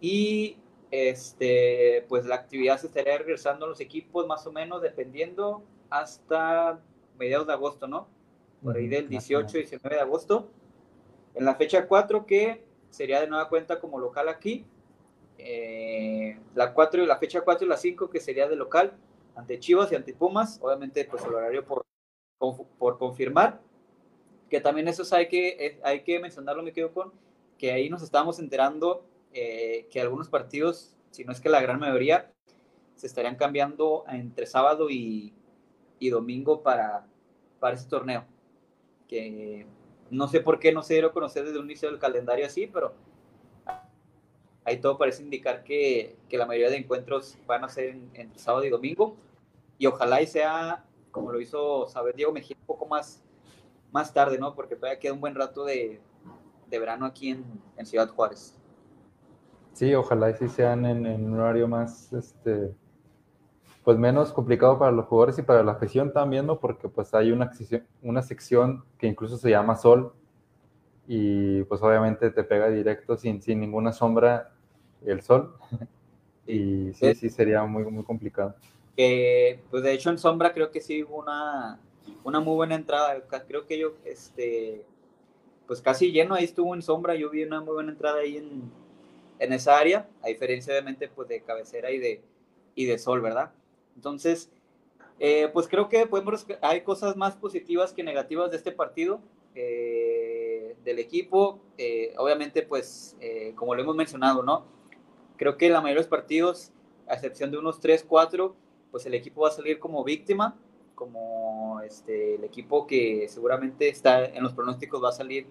[0.00, 0.56] y
[0.90, 6.80] este pues la actividad se estaría regresando a los equipos más o menos dependiendo hasta
[7.16, 8.08] mediados de agosto, ¿no?
[8.62, 10.50] Por ahí del 18 y 19 de agosto.
[11.34, 14.66] En la fecha 4 que sería de nueva cuenta como local aquí.
[15.38, 18.98] Eh, la 4 y la fecha 4 y la 5 que sería de local
[19.34, 21.86] ante Chivas y ante Pumas, obviamente pues el horario por,
[22.78, 23.60] por confirmar,
[24.48, 27.12] que también eso hay que, hay que mencionarlo, me quedo con,
[27.56, 31.80] que ahí nos estábamos enterando eh, que algunos partidos, si no es que la gran
[31.80, 32.32] mayoría,
[32.96, 35.32] se estarían cambiando entre sábado y,
[35.98, 37.06] y domingo para,
[37.60, 38.26] para ese torneo,
[39.10, 39.66] que
[40.08, 42.68] no sé por qué no se dieron a conocer desde un inicio del calendario así,
[42.68, 42.92] pero
[44.64, 48.38] ahí todo parece indicar que, que la mayoría de encuentros van a ser en, entre
[48.38, 49.16] sábado y domingo.
[49.78, 53.20] Y ojalá y sea, como lo hizo saber Diego Mejía, un poco más,
[53.90, 54.54] más tarde, ¿no?
[54.54, 56.00] Porque todavía queda un buen rato de,
[56.68, 57.44] de verano aquí en,
[57.76, 58.56] en, Ciudad Juárez.
[59.72, 62.74] Sí, ojalá y sí sean en, en un horario más, este,
[63.90, 66.60] pues menos complicado para los jugadores y para la afición también, ¿no?
[66.60, 67.50] Porque pues hay una,
[68.02, 70.12] una sección que incluso se llama Sol
[71.08, 74.52] y pues obviamente te pega directo sin, sin ninguna sombra
[75.04, 75.56] el sol
[76.46, 78.54] y sí, sí sería muy, muy complicado.
[78.96, 81.80] Pues de hecho en sombra creo que sí hubo una,
[82.22, 84.84] una muy buena entrada, creo que yo, este,
[85.66, 88.70] pues casi lleno ahí estuvo en sombra, yo vi una muy buena entrada ahí en,
[89.40, 92.22] en esa área, a diferencia obviamente pues de cabecera y de,
[92.76, 93.50] y de sol, ¿verdad?
[93.96, 94.50] Entonces,
[95.18, 99.20] eh, pues creo que podemos, hay cosas más positivas que negativas de este partido,
[99.54, 101.60] eh, del equipo.
[101.76, 103.16] Eh, obviamente, pues,
[103.54, 104.64] como lo hemos mencionado, ¿no?
[105.36, 106.72] Creo que la mayoría de los partidos,
[107.06, 108.54] a excepción de unos 3, 4,
[108.90, 110.58] pues el equipo va a salir como víctima,
[110.94, 115.46] como este, el equipo que seguramente está en los pronósticos va a salir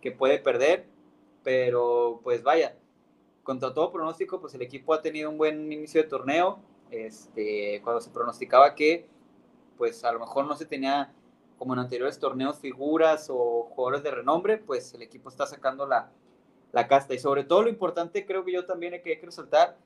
[0.00, 0.86] que puede perder,
[1.42, 2.76] pero pues vaya,
[3.42, 6.60] contra todo pronóstico, pues el equipo ha tenido un buen inicio de torneo,
[6.92, 9.08] este, cuando se pronosticaba que
[9.76, 11.12] pues a lo mejor no se tenía
[11.58, 16.10] como en anteriores torneos figuras o jugadores de renombre, pues el equipo está sacando la,
[16.72, 17.14] la casta.
[17.14, 19.76] Y sobre todo lo importante, creo que yo también hay que, resaltar,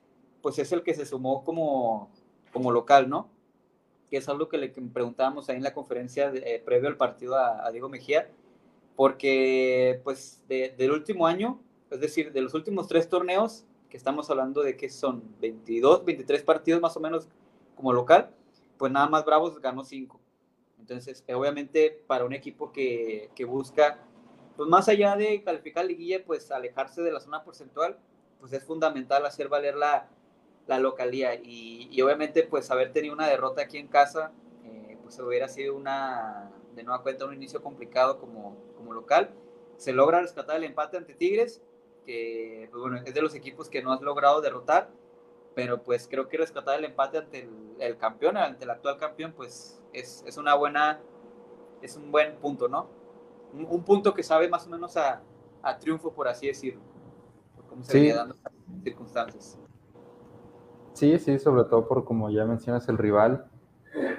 [0.40, 2.10] pues es el que se sumó como,
[2.52, 3.28] como local, ¿no?
[4.08, 7.70] Que es algo que le preguntábamos ahí en la conferencia eh, previo al partido a,
[7.70, 8.30] Diego Mejía,
[8.94, 14.62] porque pues del último año, es decir, de los últimos tres torneos, que estamos hablando
[14.62, 17.28] de que son 22, 23 partidos más o menos
[17.74, 18.30] como local,
[18.78, 20.20] pues nada más Bravos ganó cinco.
[20.78, 23.98] Entonces, obviamente, para un equipo que, que, busca,
[24.56, 27.98] pues más allá de calificar liguilla, pues alejarse de la zona porcentual,
[28.40, 30.08] pues es fundamental hacer valer la,
[30.66, 31.34] la localía.
[31.34, 34.32] Y, y, obviamente, pues haber tenido una derrota aquí en casa,
[34.64, 39.30] eh, pues hubiera sido una, de nueva cuenta, un inicio complicado como, como local.
[39.76, 41.62] Se logra rescatar el empate ante Tigres,
[42.06, 44.88] que pues bueno, es de los equipos que no has logrado derrotar
[45.56, 49.82] pero pues creo que rescatar el empate ante el, campeón, ante el actual campeón, pues
[49.94, 51.00] es, es, una buena,
[51.80, 52.88] es un buen punto, ¿no?
[53.54, 55.22] Un, punto que sabe más o menos a,
[55.62, 56.82] a triunfo, por así decirlo,
[57.54, 58.12] por cómo se sí.
[58.12, 58.36] dando
[58.84, 59.58] circunstancias.
[60.92, 63.46] Sí, sí, sobre todo por como ya mencionas el rival,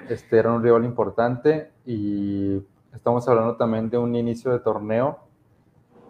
[0.08, 2.60] este era un rival importante y
[2.92, 5.20] estamos hablando también de un inicio de torneo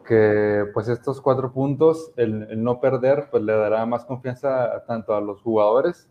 [0.09, 5.21] que pues estos cuatro puntos, el, no perder, pues le dará más confianza tanto a
[5.21, 6.09] los jugadores,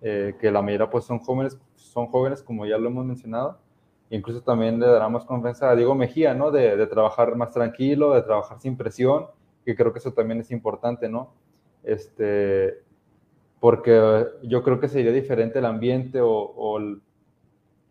[0.00, 3.58] eh, que la mayoría pues son jóvenes, son jóvenes como ya lo hemos mencionado,
[4.08, 6.50] e incluso también le dará más confianza a Diego Mejía, ¿no?
[6.50, 9.26] De, de, trabajar más tranquilo, de trabajar sin presión,
[9.66, 11.34] que creo que eso también es importante, ¿no?
[11.82, 12.82] Este,
[13.60, 16.80] porque yo creo que sería diferente el ambiente o, o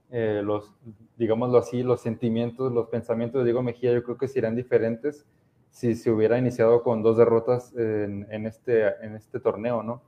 [0.09, 0.73] eh, los,
[1.17, 5.25] digámoslo así, los sentimientos, los pensamientos de Diego Mejía, yo creo que serían diferentes
[5.71, 10.01] si se hubiera iniciado con dos derrotas en, este, en este torneo, ¿no?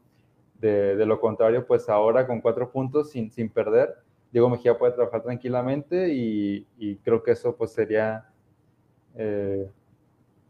[0.60, 3.96] De, lo contrario, pues ahora con cuatro puntos sin, sin perder,
[4.32, 8.30] Diego Mejía puede trabajar tranquilamente y, y creo que eso pues sería
[9.16, 9.70] eh,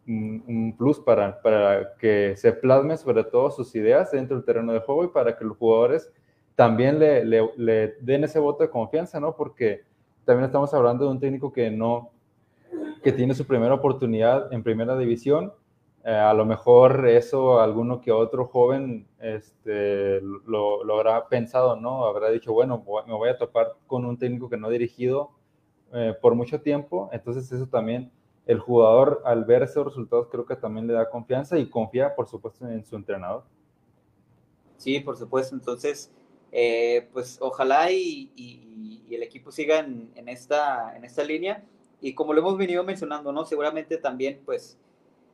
[0.07, 4.79] un, plus para, para que se plasme sobre todo sus ideas dentro del terreno de
[4.79, 6.11] juego y para que los jugadores
[6.55, 9.35] también le, le, le den ese voto de confianza, ¿no?
[9.35, 9.83] Porque
[10.29, 12.11] también estamos hablando de un técnico que no,
[13.01, 15.51] que tiene su primera oportunidad en primera división.
[16.05, 22.05] Eh, a lo mejor eso alguno que otro joven este, lo, lo, habrá pensado, ¿no?
[22.05, 25.31] Habrá dicho, bueno, me voy a topar con un técnico que no ha dirigido
[25.93, 27.09] eh, por mucho tiempo.
[27.11, 28.11] Entonces eso también,
[28.45, 32.27] el jugador al ver esos resultados creo que también le da confianza y confía, por
[32.27, 33.45] supuesto, en su entrenador.
[34.77, 35.55] Sí, por supuesto.
[35.55, 36.13] Entonces,
[36.51, 38.31] eh, pues ojalá y,
[39.09, 41.63] el equipo siga en, esta, en esta línea.
[41.99, 43.45] Y como lo hemos venido mencionando, ¿no?
[43.45, 44.77] Seguramente también, pues,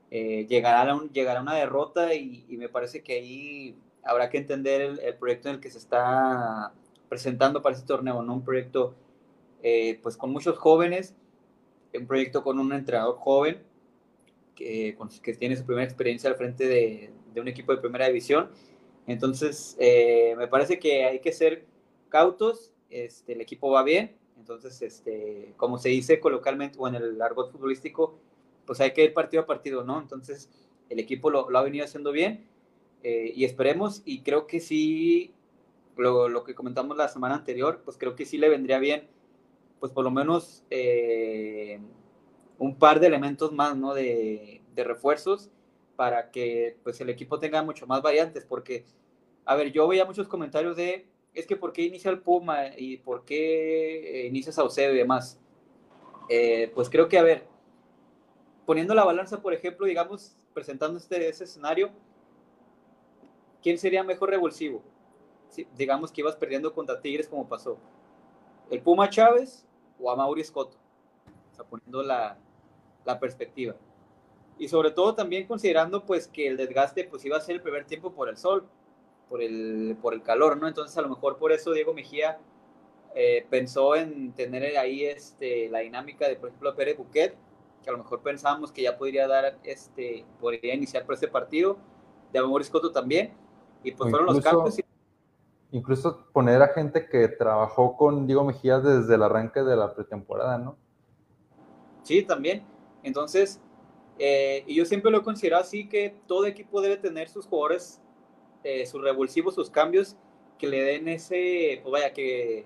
[0.10, 5.50] eh, llegará, llegará una derrota y, me parece que ahí habrá que entender el, proyecto
[5.50, 6.74] en el que se está
[7.10, 8.34] presentando para este torneo, ¿no?
[8.34, 8.96] Un proyecto,
[9.62, 11.14] eh, pues, con muchos jóvenes,
[11.94, 13.62] un proyecto con un entrenador joven
[14.56, 18.50] que, que tiene su primera experiencia al frente de un equipo de primera división
[19.08, 21.66] entonces, eh, me parece que hay que ser
[22.10, 27.22] cautos, este, el equipo va bien, entonces, este, como se dice coloquialmente o en el
[27.22, 28.18] argot futbolístico,
[28.66, 30.00] pues hay que ir partido a partido, ¿no?
[30.00, 30.50] Entonces,
[30.90, 32.46] el equipo lo, lo ha venido haciendo bien
[33.04, 35.34] eh, y esperemos, y creo que sí,
[35.98, 39.08] lo, lo, que comentamos la semana anterior, pues creo que sí le vendría bien,
[39.80, 41.80] pues por lo menos eh,
[42.58, 43.94] un par de elementos más, ¿no?
[43.94, 45.52] De, de refuerzos
[45.96, 48.86] para que pues el equipo tenga mucho más variantes, porque,
[49.46, 52.98] a ver, yo veía muchos comentarios de, es que ¿por qué inicia el Puma y
[52.98, 55.40] por qué eh, inicia Saucedo y demás?
[56.30, 57.46] Eh, pues creo que, a ver,
[58.66, 61.92] poniendo la balanza, por ejemplo, digamos, presentando este ese escenario,
[63.62, 64.82] ¿quién sería mejor revulsivo?
[65.50, 67.78] Si, digamos que ibas perdiendo contra Tigres como pasó.
[68.70, 69.66] ¿El Puma Chávez
[70.00, 70.78] o a Mauri Scotto?
[71.52, 72.38] O sea, poniendo la,
[73.06, 73.76] la perspectiva
[74.58, 77.86] y sobre todo también considerando pues que el desgaste pues iba a ser el primer
[77.86, 78.66] tiempo por el sol,
[79.30, 80.68] por el, por el calor, ¿no?
[80.68, 82.40] Entonces a lo mejor por eso Diego Mejía
[83.16, 87.36] eh, pensó en tener ahí este, la dinámica de por ejemplo Pérez Buquet,
[87.84, 91.78] que a lo mejor pensábamos que ya podría dar, este, podría iniciar por este partido,
[92.34, 93.34] de Amor Escoto también,
[93.84, 94.80] y pues fueron los cambios.
[94.80, 94.86] Y...
[95.72, 100.58] Incluso poner a gente que trabajó con Diego Mejía desde el arranque de la pretemporada,
[100.58, 100.78] ¿no?
[102.04, 102.66] Sí, también.
[103.04, 103.62] Entonces,
[104.18, 108.02] eh, y yo siempre lo he considerado así que todo equipo debe tener sus jugadores,
[108.64, 110.16] eh, sus revulsivos, sus cambios,
[110.58, 112.66] que le den ese, pues vaya, que,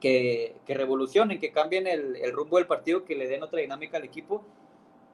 [0.00, 3.96] que, que revolucionen, que cambien el, el, rumbo del partido, que le den otra dinámica
[3.96, 4.44] al equipo.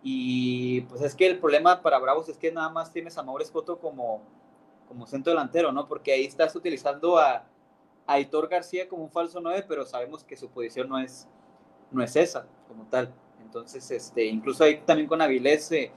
[0.02, 3.44] Y pues es que el problema para Bravos es que nada más tienes a Mauro
[3.44, 4.22] Escoto como,
[4.88, 5.86] como centro delantero, ¿no?
[5.86, 7.46] Porque ahí estás utilizando a,
[8.06, 11.28] a Hitor García como un falso 9, pero sabemos que su posición no es,
[11.90, 13.12] no es esa como tal.
[13.52, 15.92] Entonces, este, incluso ahí también con Avilés se,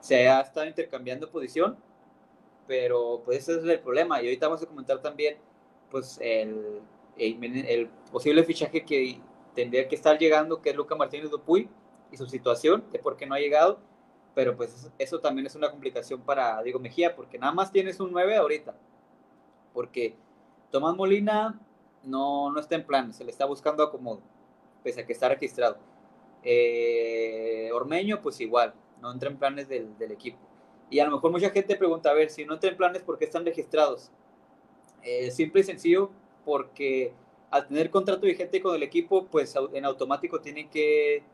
[0.00, 1.76] se ha estado intercambiando posición,
[2.66, 4.22] pero pues ese es el problema.
[4.22, 5.36] Y ahorita vamos a comentar también
[5.90, 6.80] pues el,
[7.18, 9.20] el, posible fichaje que
[9.54, 11.68] tendría que estar llegando, que es Luca Martínez Dupuy,
[12.10, 13.78] y su situación, de por qué no ha llegado,
[14.34, 18.10] pero pues eso también es una complicación para Diego Mejía, porque nada más tienes un
[18.10, 18.74] 9 ahorita,
[19.74, 20.16] porque
[20.70, 21.60] Tomás Molina
[22.04, 24.22] no, no está en plan, se le está buscando acomodo,
[24.82, 25.76] pese a que está registrado.
[26.48, 30.38] Eh, Ormeño, pues igual, no entra en planes del, equipo.
[30.88, 33.18] Y a lo mejor mucha gente pregunta, a ver, si no entra en planes, ¿por
[33.18, 34.12] qué están registrados?
[35.02, 36.10] Eh, simple y sencillo,
[36.44, 37.12] porque
[37.50, 41.24] al tener contrato vigente con el equipo, pues en automático tienen que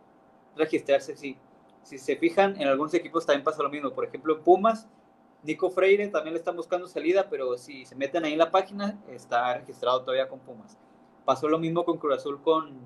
[0.56, 1.36] registrarse, sí.
[1.82, 3.92] Si se fijan, en algunos equipos también pasa lo mismo.
[3.92, 4.88] Por ejemplo, en Pumas,
[5.42, 8.98] Nico Freire también le están buscando salida, pero si se meten ahí en la página,
[9.08, 10.78] está registrado todavía con Pumas.
[11.26, 12.80] Pasó lo mismo con Cruz Azul con,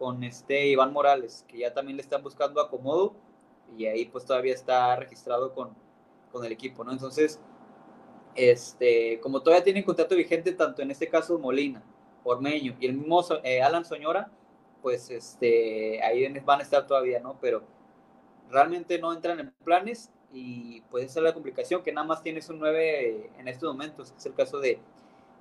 [0.00, 3.14] con este Iván Morales, que ya también le están buscando acomodo
[3.76, 5.76] y ahí pues todavía está registrado con,
[6.32, 6.90] con el equipo, ¿no?
[6.90, 7.38] Entonces,
[8.34, 11.82] este, como todavía tienen contrato vigente, tanto en este caso Molina,
[12.24, 14.30] Ormeño y el mismo eh, Alan Soñora,
[14.80, 17.36] pues este, ahí van a estar todavía, ¿no?
[17.38, 17.62] Pero
[18.48, 22.48] realmente no entran en planes y pues esa es la complicación, que nada más tienes
[22.48, 24.78] un 9 en estos momentos, es el caso de,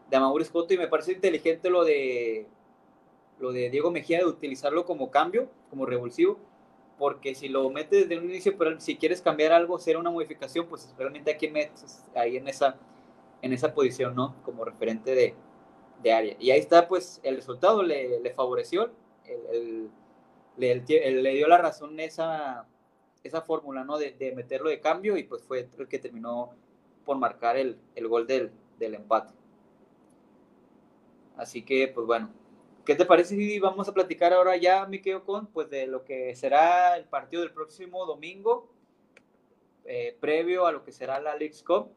[0.09, 2.45] de Amaury Scotto y me parece inteligente lo de
[3.39, 6.37] lo de Diego Mejía de utilizarlo como cambio, como revulsivo,
[6.97, 10.67] porque si lo metes desde un inicio, pero si quieres cambiar algo, hacer una modificación,
[10.67, 12.77] pues realmente aquí metes ahí en esa,
[13.41, 14.35] en esa posición, ¿no?
[14.43, 15.33] Como referente de,
[16.03, 16.35] de área.
[16.39, 18.91] Y ahí está, pues, el resultado le, favoreció,
[20.57, 22.67] le, dio la razón esa,
[23.23, 23.97] esa fórmula, ¿no?
[23.97, 26.51] De, meterlo de cambio y pues fue el que terminó
[27.05, 29.33] por marcar el, el gol del, del empate.
[31.37, 32.29] Así que, pues bueno,
[32.89, 36.03] ¿Qué te parece si vamos a platicar ahora ya, me quedo con, pues de lo
[36.03, 38.67] que será el partido del próximo domingo,
[39.85, 41.91] eh, previo a lo que será la League's Cup,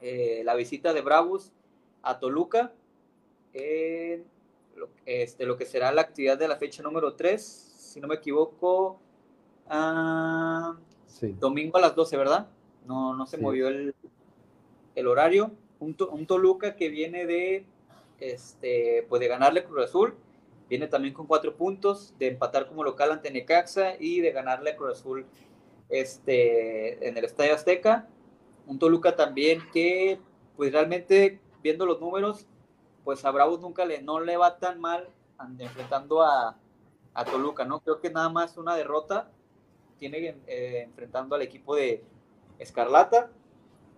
[0.00, 1.52] eh, la visita de Bravos
[2.02, 2.72] a Toluca,
[3.54, 4.24] eh,
[4.74, 8.16] lo, este, lo que será la actividad de la fecha número 3, si no me
[8.16, 8.98] equivoco,
[9.68, 11.36] ah, sí.
[11.38, 12.48] domingo a las 12, ¿verdad?
[12.84, 13.42] No, no se sí.
[13.44, 13.94] movió el,
[14.96, 15.52] el horario.
[15.78, 17.64] Un, un Toluca que viene de
[18.30, 20.14] este, pues de ganarle Cruz Azul,
[20.68, 24.98] viene también con cuatro puntos, de empatar como local ante Necaxa y de ganarle Cruz
[24.98, 25.26] Azul
[25.88, 28.08] este, en el Estadio Azteca.
[28.66, 30.20] Un Toluca también que,
[30.56, 32.46] pues realmente, viendo los números,
[33.04, 35.08] pues a Bravos nunca le, no le va tan mal
[35.58, 36.56] enfrentando a,
[37.14, 37.80] a Toluca, ¿no?
[37.80, 39.30] Creo que nada más una derrota
[39.98, 42.04] tiene eh, enfrentando al equipo de
[42.58, 43.30] Escarlata.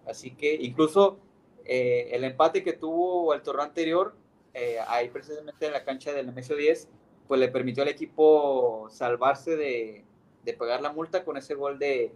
[0.06, 1.18] Así que incluso
[1.64, 4.14] eh, el empate que tuvo el torneo anterior,
[4.52, 6.88] eh, ahí precisamente en la cancha del MSO 10,
[7.26, 10.04] pues le permitió al equipo salvarse de,
[10.44, 12.12] de pagar la multa con ese gol de,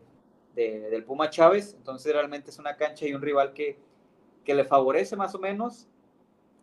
[0.54, 1.74] de, del Puma Chávez.
[1.74, 3.78] Entonces realmente es una cancha y un rival que,
[4.44, 5.88] que le favorece más o menos,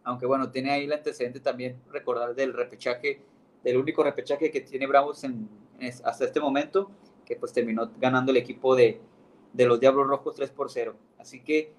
[0.04, 3.21] aunque bueno, tiene ahí el antecedente también recordar del repechaje,
[3.63, 5.50] del único repechaje que tiene Bravos en,
[6.04, 6.91] hasta este momento,
[7.26, 9.02] que pues terminó ganando el equipo de,
[9.54, 10.95] de los Diablos Rojos 3 por 0.
[11.17, 11.74] Así que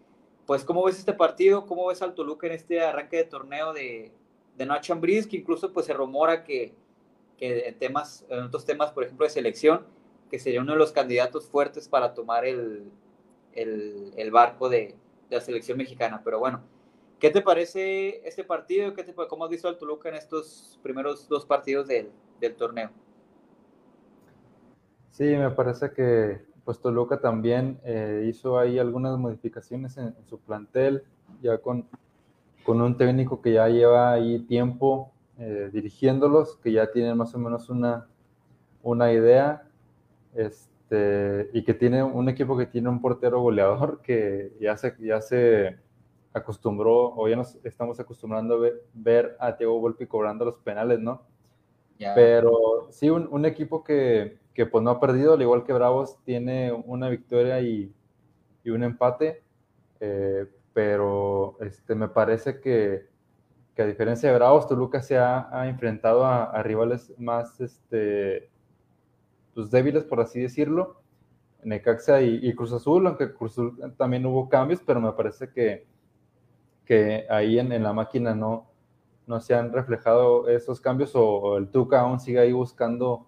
[0.46, 1.66] pues, ¿cómo ves este partido?
[1.66, 4.12] ¿Cómo ves al Toluca en este arranque de torneo de,
[4.56, 5.26] de Ambriz?
[5.26, 6.72] Que incluso pues se rumora que,
[7.36, 9.84] que, en, temas, en otros temas, por ejemplo, de selección,
[10.30, 12.90] que sería uno de los candidatos fuertes para tomar el,
[13.54, 14.94] el, el barco de,
[15.28, 16.20] de, la selección mexicana.
[16.24, 16.62] Pero bueno,
[17.18, 18.94] ¿qué te parece este partido?
[18.94, 22.90] ¿Qué te, ¿Cómo has visto al Toluca en estos primeros dos partidos del, del torneo?
[25.10, 30.40] Sí, me parece que pues Toluca también eh, hizo ahí algunas modificaciones en, en, su
[30.40, 31.04] plantel,
[31.40, 31.86] ya con,
[32.64, 37.38] con un técnico que ya lleva ahí tiempo eh, dirigiéndolos, que ya tienen más o
[37.38, 38.08] menos una,
[38.82, 39.62] una idea,
[40.34, 45.20] este, y que tiene un equipo que tiene un portero goleador que ya se, ya
[45.20, 45.78] se
[46.32, 50.98] acostumbró, o ya nos estamos acostumbrando a ver, ver a Thiago Volpi cobrando los penales,
[50.98, 51.22] ¿no?
[51.96, 52.12] Yeah.
[52.16, 56.16] Pero sí, un, un equipo que, que pues no ha perdido, al igual que Bravos,
[56.24, 57.94] tiene una victoria y,
[58.64, 59.44] un empate,
[60.00, 63.06] eh, pero este, me parece que,
[63.74, 68.48] que, a diferencia de Bravos, Toluca se ha, enfrentado a, rivales más este,
[69.54, 71.02] pues, débiles, por así decirlo,
[71.62, 75.86] Necaxa y, y, Cruz Azul, aunque Cruz Azul también hubo cambios, pero me parece que,
[76.86, 78.70] que ahí en, la máquina no,
[79.26, 83.26] no se han reflejado esos cambios o, el Tuca aún sigue ahí buscando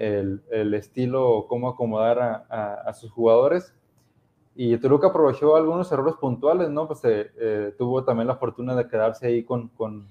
[0.00, 3.74] el, estilo cómo acomodar a, sus jugadores.
[4.54, 6.86] Y Toluca aprovechó algunos errores puntuales, ¿no?
[6.86, 10.08] Pues eh, eh, tuvo también la fortuna de quedarse ahí con, con,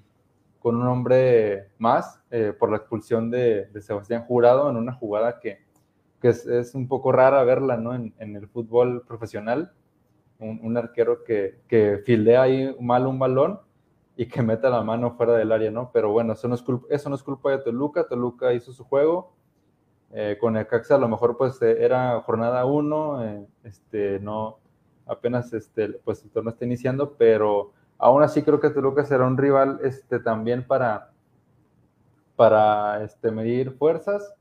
[0.62, 5.58] un hombre más eh, por la expulsión de, Sebastián Jurado en una jugada que,
[6.20, 7.94] que es, un poco rara verla, ¿no?
[7.94, 9.72] En, el fútbol profesional
[10.38, 13.60] un, arquero que, que fildea ahí mal un balón
[14.16, 15.90] y que meta la mano fuera del área, ¿no?
[15.92, 19.32] Pero bueno, eso no es eso no es culpa de Toluca, Toluca hizo su juego,
[20.12, 24.58] eh, con el Caxa a lo mejor pues eh, era jornada uno, eh, este, no,
[25.06, 29.36] apenas este, pues el torneo está iniciando, pero aún así creo que Toluca será un
[29.36, 31.10] rival este, también para,
[32.34, 34.34] para este, medir fuerzas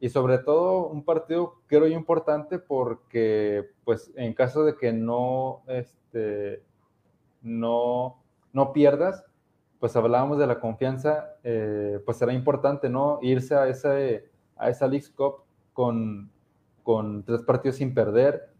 [0.00, 5.62] y sobre todo un partido creo yo importante porque pues en caso de que no
[5.66, 6.62] este
[7.42, 9.24] no no pierdas
[9.80, 13.98] pues hablábamos de la confianza eh, pues será importante no irse a esa
[14.58, 16.30] a esa League Cup con,
[16.82, 18.50] con tres partidos sin perder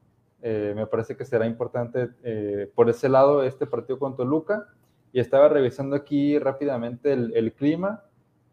[0.40, 4.68] eh, me parece que será importante eh, por ese lado este partido con Toluca
[5.12, 8.04] y estaba revisando aquí rápidamente el, el clima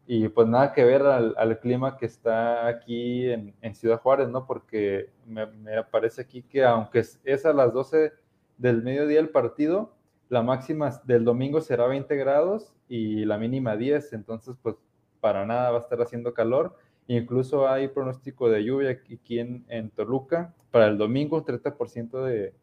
[0.07, 4.45] y pues nada que ver al, clima que está aquí en, Ciudad Juárez, ¿no?
[4.45, 5.47] Porque me,
[5.91, 8.13] parece aquí que aunque es, a las 12
[8.57, 9.95] del mediodía el partido,
[10.29, 14.75] la máxima del domingo será 20 grados y la mínima 10, entonces pues
[15.21, 16.75] para nada va a estar haciendo calor.
[17.07, 22.53] Incluso hay pronóstico de lluvia aquí en, en Toluca para el domingo, 30% de,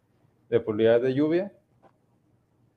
[0.48, 1.52] de probabilidad de lluvia.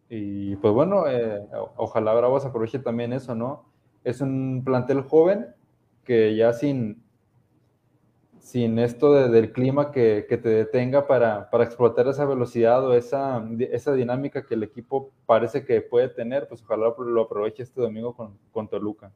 [0.09, 1.41] Y pues bueno, eh,
[1.77, 3.65] ojalá Bravos aproveche también eso, ¿no?
[4.05, 5.47] es un plantel joven
[6.05, 7.03] que ya sin,
[8.37, 14.45] sin esto del clima que, te detenga para, explotar esa velocidad o esa, esa dinámica
[14.45, 18.67] que el equipo parece que puede tener, pues ojalá lo aproveche este domingo con, con
[18.69, 19.11] Toluca.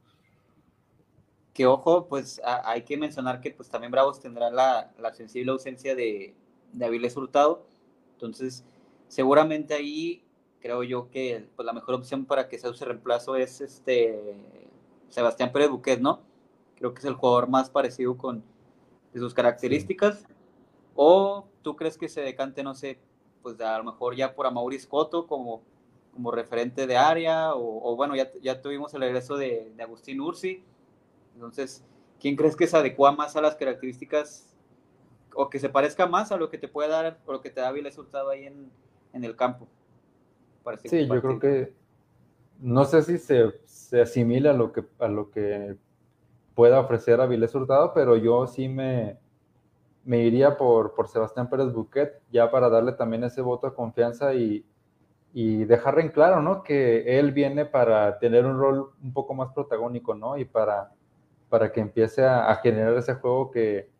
[1.60, 6.34] Que ojo, pues hay que mencionar que pues también Bravos tendrá la, sensible ausencia de,
[6.72, 7.66] de Avilés Hurtado,
[8.14, 8.64] entonces
[9.08, 10.24] seguramente ahí
[10.62, 14.38] creo yo que pues, la mejor opción para que sea su reemplazo es este
[15.10, 16.22] Sebastián Pérez Buquet, ¿no?
[16.76, 18.42] Creo que es el jugador más parecido con
[19.14, 20.26] sus características.
[20.94, 22.98] O tú crees que se decante, no sé,
[23.42, 25.60] pues a lo mejor ya por Amaury Scotto como,
[26.14, 30.64] como referente de área, o, bueno, ya, ya, tuvimos el regreso de, Agustín Ursi.
[31.40, 31.82] Entonces,
[32.20, 34.54] ¿quién crees que se adecua más a las características
[35.34, 37.62] o que se parezca más a lo que te puede dar o lo que te
[37.62, 39.66] da el resultado ahí en, el campo?
[40.84, 41.72] sí, yo creo que
[42.58, 45.78] no sé si se, se, asimila a lo que, a lo que
[46.54, 49.18] pueda ofrecer Avilés Hurtado, pero yo sí me,
[50.04, 54.34] me iría por, por Sebastián Pérez Buquet, ya para darle también ese voto de confianza
[54.34, 54.66] y,
[55.32, 56.62] y dejar en claro, ¿no?
[56.62, 60.36] Que él viene para tener un rol un poco más protagónico, ¿no?
[60.36, 60.92] Y para,
[61.50, 63.90] para que empiece a, generar ese juego que,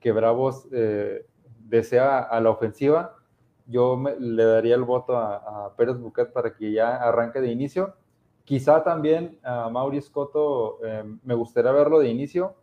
[0.00, 1.24] que Bravos eh,
[1.60, 3.14] desea a la ofensiva
[3.70, 7.94] yo le daría el voto a, Pérez Buquet para que ya arranque de inicio.
[8.44, 12.54] Quizá también a Mauri Scotto eh, me gustaría verlo de inicio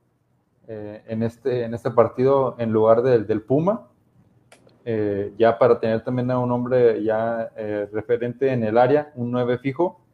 [0.67, 3.87] eh, en, este, en este partido en lugar del, del Puma,
[5.37, 7.51] ya para tener también a un hombre ya
[7.91, 10.04] referente en el área, un 9 fijo.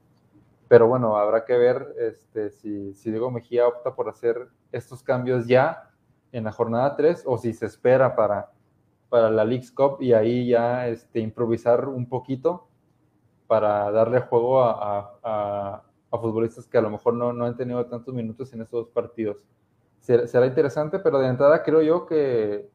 [0.72, 5.46] Pero bueno, habrá que ver este, si, si Diego Mejía opta por hacer estos cambios
[5.46, 5.92] ya
[6.32, 8.54] en la jornada 3 o si se espera para,
[9.10, 12.70] para la League's Cup y ahí ya este, improvisar un poquito
[13.48, 15.84] para darle juego a, a,
[16.18, 19.44] futbolistas que a lo mejor no, no, han tenido tantos minutos en esos partidos.
[20.00, 22.70] Será, interesante, pero de entrada creo yo que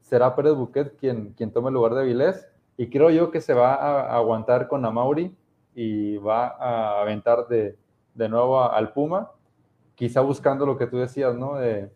[0.00, 3.54] será Pérez Buquet quien, quien tome el lugar de Vilés y creo yo que se
[3.54, 5.36] va a, aguantar con Amauri
[5.80, 7.78] y va a aventar de,
[8.12, 9.30] de nuevo al Puma,
[9.94, 11.54] quizá buscando lo que tú decías, ¿no?
[11.54, 11.88] De,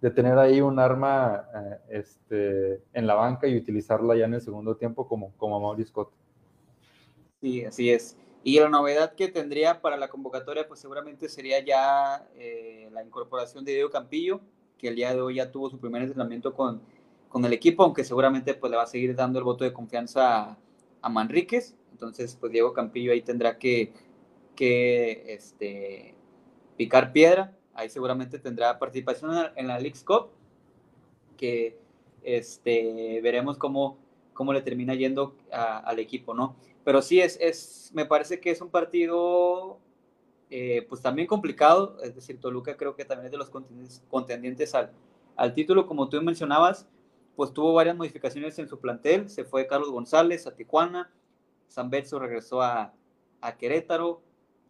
[0.00, 4.40] de tener ahí un arma eh, este, en la banca y utilizarla ya en el
[4.40, 6.12] segundo tiempo como, como Maurice Scott.
[7.40, 8.16] Sí, así es.
[8.44, 13.64] Y la novedad que tendría para la convocatoria, pues seguramente sería ya eh, la incorporación
[13.64, 14.40] de Diego Campillo,
[14.78, 16.80] que el día de hoy ya tuvo su primer entrenamiento con,
[17.28, 20.38] con el equipo, aunque seguramente pues le va a seguir dando el voto de confianza
[20.38, 20.58] a,
[21.02, 21.74] a Manríquez.
[21.96, 23.94] Entonces, pues Diego Campillo ahí tendrá que,
[24.54, 26.14] que este,
[26.76, 27.56] picar piedra.
[27.72, 30.28] Ahí seguramente tendrá participación en la, League's Cup,
[31.38, 31.78] que
[32.22, 33.96] este, veremos cómo,
[34.34, 36.54] cómo le termina yendo al equipo, ¿no?
[36.84, 39.78] Pero sí, es, es, me parece que es un partido
[40.50, 43.50] eh, pues también complicado, es decir, Toluca creo que también es de los
[44.10, 44.92] contendientes al,
[45.34, 46.86] al título, como tú mencionabas,
[47.36, 51.10] pues tuvo varias modificaciones en su plantel, se fue Carlos González a Tijuana,
[51.68, 52.92] San Betso regresó a,
[53.58, 54.22] Querétaro,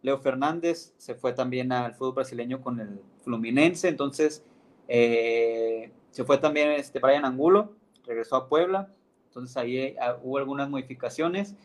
[0.03, 4.43] Leo Fernández se fue también al fútbol brasileño con el Fluminense, entonces
[4.87, 7.73] eh, se fue también este Brian Angulo,
[8.05, 8.93] regresó a Puebla,
[9.29, 11.55] entonces ahí eh, hubo algunas modificaciones.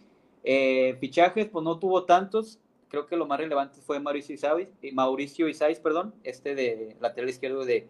[0.43, 2.59] Eh, fichajes, pues no tuvo tantos,
[2.89, 7.67] creo que lo más relevante fue Mauricio Isais, Mauricio Isais perdón, este de lateral izquierdo
[7.67, 7.87] de,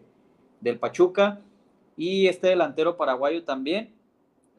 [0.59, 1.39] del Pachuca,
[1.95, 3.93] y este delantero paraguayo también,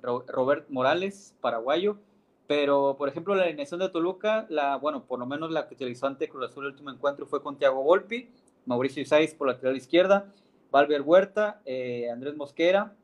[0.03, 1.99] Robert Morales, paraguayo.
[2.47, 6.07] Pero, por ejemplo, la alineación de Toluca, la, bueno, por lo menos la que utilizó
[6.07, 8.29] ante Cruz Azul el último encuentro fue con Thiago Volpi,
[8.67, 10.33] Mauricio Isais por lateral izquierda,
[10.71, 12.95] Valver Huerta, eh, Andrés Mosquera,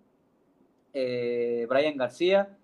[0.92, 2.58] eh, Brian García,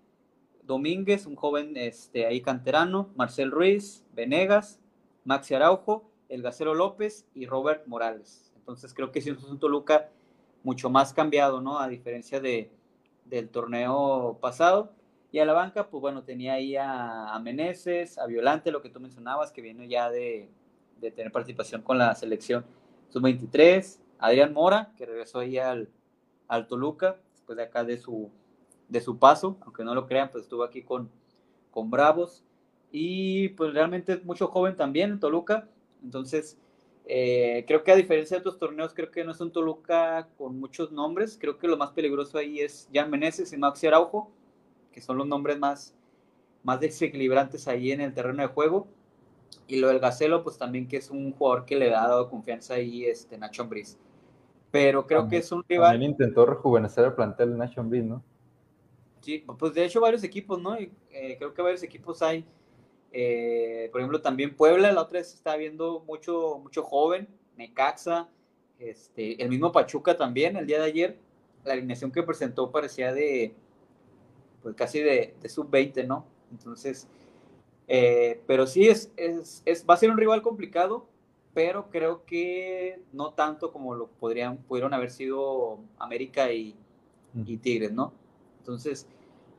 [0.63, 4.79] Domínguez, un joven este, ahí canterano, Marcel Ruiz, Venegas,
[5.23, 8.51] Maxi Araujo, El Gacero López y Robert Morales.
[8.57, 10.09] Entonces creo que sí es un Toluca
[10.63, 11.79] mucho más cambiado, ¿no?
[11.79, 12.69] A diferencia de,
[13.25, 14.91] del torneo pasado.
[15.31, 18.89] Y a la banca, pues bueno, tenía ahí a, a Meneses, a Violante, lo que
[18.89, 20.49] tú mencionabas, que viene ya de,
[20.99, 22.65] de tener participación con la selección
[23.09, 25.89] sub-23, Adrián Mora, que regresó ahí al,
[26.47, 28.29] al, Toluca, después de acá de su,
[28.89, 31.09] de su paso, aunque no lo crean, pues estuvo aquí con,
[31.71, 32.43] con Bravos,
[32.91, 35.67] y pues realmente mucho joven también en Toluca,
[36.03, 36.57] entonces
[37.05, 40.59] eh, creo que a diferencia de otros torneos, creo que no es un Toluca con
[40.59, 44.31] muchos nombres, creo que lo más peligroso ahí es Jan Meneses y Maxi Araujo,
[44.97, 45.95] que son los nombres más,
[46.63, 48.87] más desequilibrantes ahí en el terreno de juego.
[49.67, 52.73] Y lo del Gacelo, pues también que es un jugador que le ha dado confianza
[52.73, 53.99] ahí, este Nacho Ambriz.
[54.71, 55.91] Pero creo que es un rival.
[55.91, 58.23] También intentó rejuvenecer el plantel de Nacho Ambriz, ¿no?
[59.21, 60.75] Sí, pues de hecho varios equipos, ¿no?
[60.75, 62.43] Eh, creo que varios equipos hay.
[63.11, 68.29] Eh, por ejemplo, también Puebla, la otra vez está viendo mucho, mucho joven, Necaxa,
[68.79, 71.19] este, el mismo Pachuca también, el día de ayer,
[71.63, 73.53] la alineación que presentó parecía de,
[74.61, 76.25] pues casi de, sub-20, ¿no?
[76.51, 77.07] Entonces,
[77.87, 81.07] eh, pero sí, es, es, va a ser un rival complicado,
[81.53, 86.75] pero creo que no tanto como lo podrían, pudieron haber sido América y,
[87.33, 88.13] y Tigres, ¿no?
[88.59, 89.07] Entonces,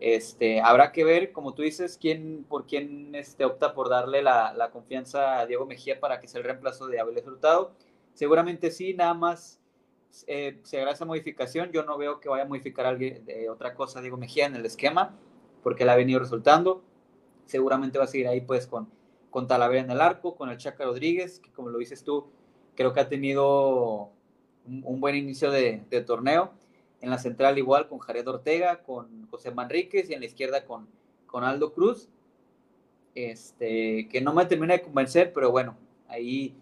[0.01, 4.53] este, habrá que ver, como tú dices, quién, por quién este, opta por darle la,
[4.55, 7.73] la, confianza a Diego Mejía para que sea el reemplazo de Abel Hurtado.
[8.15, 9.58] Seguramente sí, nada más
[10.27, 11.71] eh, se hará esa modificación.
[11.73, 15.17] Yo no veo que vaya a modificar de otra cosa Diego Mejía en el esquema,
[15.63, 16.83] porque le ha venido resultando.
[17.47, 18.89] Seguramente va a seguir ahí pues con,
[19.31, 22.27] con Talavera en el arco, con el Chaca Rodríguez, que como lo dices tú,
[22.75, 24.11] creo que ha tenido
[24.67, 26.53] un, buen inicio de, torneo.
[27.01, 30.89] En la central igual con Jared Ortega, con José Manríquez y en la izquierda con,
[31.27, 32.09] con Aldo Cruz.
[33.15, 35.77] Este, que no me termina de convencer, pero bueno,
[36.09, 36.57] ahí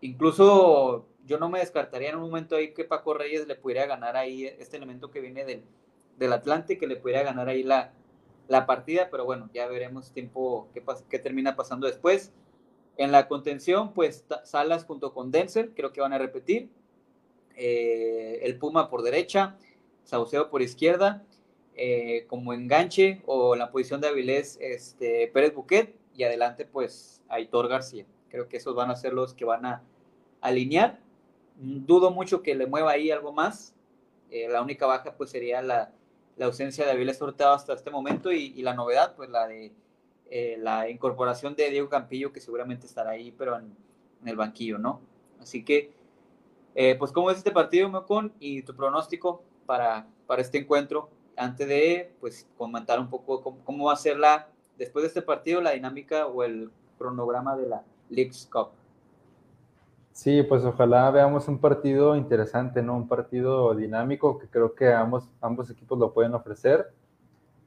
[0.00, 4.16] incluso yo no me descartaría en un momento ahí que Paco Reyes le pudiera ganar
[4.16, 5.62] ahí este elemento que viene del,
[6.18, 7.92] del Atlante, que le pudiera ganar ahí la,
[8.48, 12.32] la partida, pero bueno, ya veremos tiempo qué, qué termina pasando después.
[12.96, 16.70] En la contención, pues Salas junto con Denzel, creo que van a repetir.
[17.54, 19.56] Eh, el Puma por derecha,
[20.04, 21.24] Sauceo por izquierda,
[21.74, 27.68] eh, como enganche o la posición de Avilés, este, Pérez Buquet, y adelante pues Aitor
[27.68, 28.06] García.
[28.30, 29.82] Creo que esos van a ser los que van a
[30.40, 30.98] alinear
[31.58, 33.74] dudo mucho que le mueva ahí algo más.
[34.30, 35.92] Eh, la única baja pues sería la,
[36.36, 39.72] la ausencia de Avilés Hurtado hasta este momento y, la novedad pues la de
[40.30, 43.74] eh, la incorporación de Diego Campillo que seguramente estará ahí pero en,
[44.24, 45.00] el banquillo, ¿no?
[45.40, 45.92] Así que
[46.74, 51.68] eh, pues cómo es este partido, Mocon, y tu pronóstico para, para este encuentro antes
[51.68, 55.60] de pues comentar un poco cómo, cómo va a ser la después de este partido
[55.60, 58.70] la dinámica o el cronograma de la League's Cup.
[60.18, 62.96] Sí, pues ojalá veamos un partido interesante, ¿no?
[62.96, 66.92] Un partido dinámico que creo que ambos, ambos equipos lo pueden ofrecer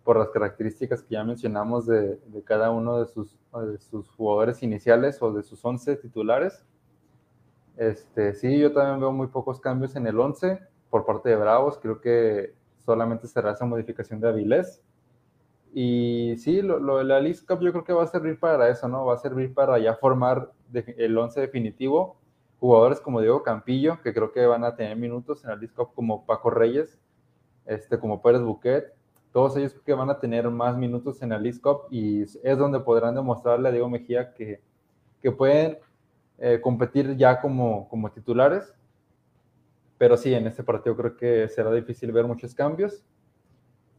[0.03, 4.61] por las características que ya mencionamos de, de cada uno de sus, de sus, jugadores
[4.63, 6.65] iniciales o de sus 11 titulares.
[7.77, 11.79] Este, sí, yo también veo muy pocos cambios en el 11 por parte de Bravos.
[11.81, 14.83] Creo que solamente será esa modificación de Avilés.
[15.73, 18.67] Y sí, lo, lo de la League Cup yo creo que va a servir para
[18.67, 19.05] eso, ¿no?
[19.05, 22.19] Va a servir para ya formar de, el 11 definitivo
[22.61, 26.27] jugadores como Diego Campillo, que creo que van a tener minutos en el disco, como
[26.27, 26.99] Paco Reyes,
[27.65, 28.93] este, como Pérez Buquet,
[29.33, 31.59] todos ellos que van a tener más minutos en el League
[31.89, 34.61] y es donde podrán demostrarle a Diego Mejía que,
[35.23, 35.79] que pueden
[36.37, 38.71] eh, competir ya como, como titulares.
[39.97, 43.03] Pero sí, en este partido creo que será difícil ver muchos cambios.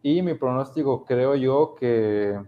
[0.02, 2.38] Y mi pronóstico creo yo que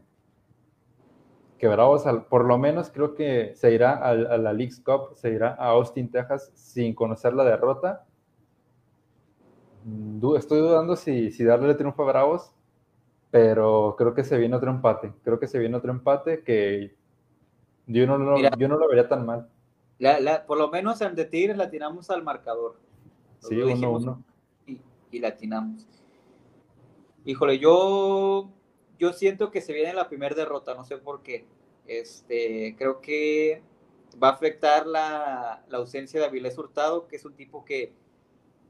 [1.58, 5.54] que Bravos, por lo menos creo que se irá a, la League's Cup, se irá
[5.54, 8.04] a Austin, Texas, sin conocer la derrota.
[9.84, 12.52] Mm, estoy dudando si, si darle el triunfo a Bravos,
[13.30, 15.12] pero creo que se viene otro empate.
[15.22, 16.94] Creo que se viene otro empate que
[17.86, 19.48] yo no, lo, yo no lo vería tan mal.
[20.46, 22.76] por lo menos en de Tigres la tiramos al marcador.
[23.40, 24.24] Sí, uno, uno.
[24.66, 24.80] Y,
[25.10, 25.86] y la atinamos.
[27.26, 28.50] Híjole, yo,
[28.98, 31.44] yo siento que se viene la primera derrota, no sé por qué.
[31.86, 33.62] Este, creo que
[34.22, 37.92] va a afectar la, la ausencia de Avilés Hurtado, que es un tipo que,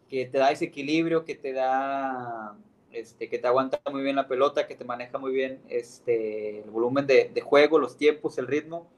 [0.09, 2.57] que te da ese equilibrio, que te da,
[2.93, 6.71] este, que te aguanta muy bien la pelota, que te maneja muy bien este, el
[6.71, 8.89] volumen de, juego, los tiempos, el ritmo.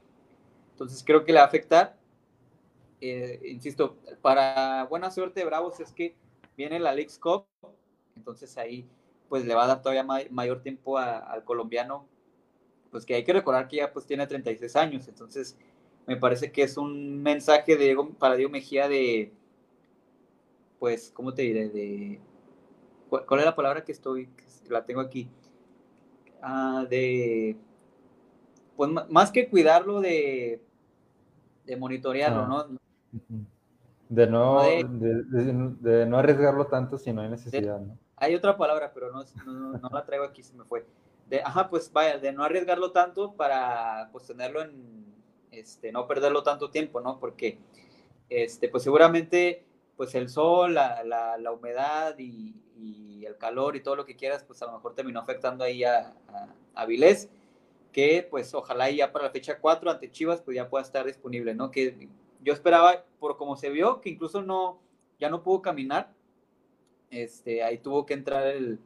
[0.71, 1.97] Entonces creo que le va a afectar.
[3.01, 6.15] Eh, insisto, para buena suerte Bravos es que
[6.55, 7.45] viene la League Cup,
[8.15, 8.87] entonces ahí
[9.29, 12.05] pues le va a dar todavía mayor tiempo al colombiano,
[12.91, 15.57] pues que hay que recordar que ya pues tiene 36 años, entonces
[16.07, 19.33] me parece que es un mensaje de para Diego Mejía de,
[20.79, 21.69] pues, ¿cómo te diré?
[21.69, 22.21] De,
[23.09, 24.29] ¿cuál, es la palabra que estoy,
[24.69, 25.29] la tengo aquí?
[26.41, 27.57] Ah, de,
[28.77, 30.61] pues más que cuidarlo de,
[31.65, 32.47] de monitorearlo, ah.
[32.69, 32.79] ¿no?
[34.07, 37.97] De no, de, no arriesgarlo tanto si no hay necesidad, ¿no?
[38.17, 40.85] Hay otra palabra, pero no, no, la traigo aquí, se me fue.
[41.27, 45.05] De, ajá, pues vaya, de no arriesgarlo tanto para pues tenerlo en,
[45.51, 47.19] este, no perderlo tanto tiempo, ¿no?
[47.19, 47.59] Porque,
[48.29, 49.65] este, pues seguramente,
[49.95, 54.15] pues el sol, la, la, la humedad y, y, el calor y todo lo que
[54.15, 57.29] quieras, pues a lo mejor terminó afectando ahí a, a, a Vilés,
[57.91, 61.53] que pues ojalá ya para la fecha 4 ante Chivas, pues ya pueda estar disponible,
[61.53, 61.71] ¿no?
[61.71, 62.07] Que
[62.41, 64.79] yo esperaba, por como se vio, que incluso no,
[65.19, 66.13] ya no pudo caminar,
[67.09, 68.79] este, ahí tuvo que entrar el,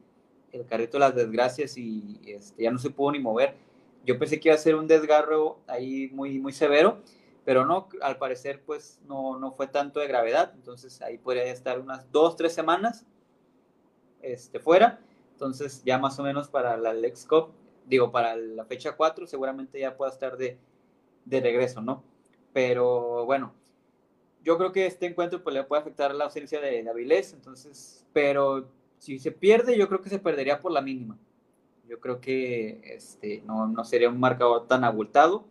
[0.68, 3.54] carrito de las desgracias y este, ya no se pudo ni mover.
[4.04, 7.00] Yo pensé que iba a ser un desgarro ahí muy, muy severo,
[7.44, 11.80] pero no, al parecer pues no, no fue tanto de gravedad, entonces ahí podría estar
[11.80, 13.06] unas dos, tres semanas
[14.20, 15.00] este, fuera,
[15.32, 17.52] entonces ya más o menos para la Lex Cup,
[17.86, 20.58] digo, para la fecha 4 seguramente ya pueda estar de
[21.26, 22.04] regreso, ¿no?
[22.52, 23.54] Pero bueno,
[24.42, 28.06] yo creo que este encuentro pues le puede afectar la ausencia de, de Avilés, entonces,
[28.12, 28.68] pero
[28.98, 31.18] si se pierde, yo creo que se perdería por la mínima.
[31.88, 35.44] Yo creo que este, no, no sería un marcador tan abultado.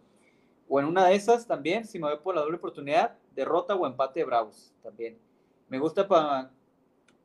[0.69, 3.85] O en una de esas también, si me voy por la doble oportunidad, derrota o
[3.85, 5.17] empate de Bravos también.
[5.67, 6.49] Me gusta para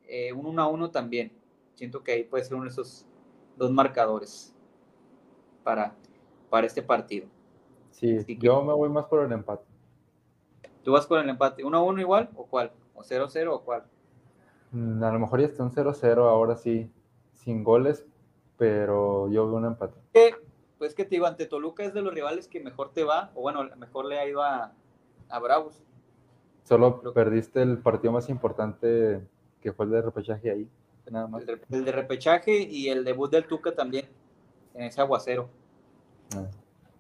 [0.09, 1.33] eh, un 1 a 1 también.
[1.75, 3.07] Siento que ahí puede ser uno de esos
[3.57, 4.53] dos marcadores
[5.63, 5.95] para,
[6.51, 7.29] para este partido.
[7.93, 9.65] Sí, yo me voy más por el empate.
[10.87, 11.65] ¿Tú vas por el empate?
[11.65, 12.71] ¿1 a 1 igual o cuál?
[12.95, 13.83] ¿O 0 a 0 o cuál?
[14.71, 16.89] Mm, a lo mejor ya está un 0 a 0 ahora sí,
[17.33, 18.07] sin goles,
[18.57, 19.99] pero yo veo un empate.
[20.79, 23.41] Pues que te digo, ante Toluca es de los rivales que mejor te va, o
[23.41, 24.75] bueno, mejor le ha ido a,
[25.29, 25.83] a Bravos.
[26.63, 29.27] Solo perdiste el partido más importante
[29.61, 30.69] que fue el de repechaje ahí,
[31.11, 31.43] nada más.
[31.69, 34.07] El de, repechaje y el debut del Tuca también,
[34.75, 35.49] en ese aguacero.
[36.37, 36.47] Ah.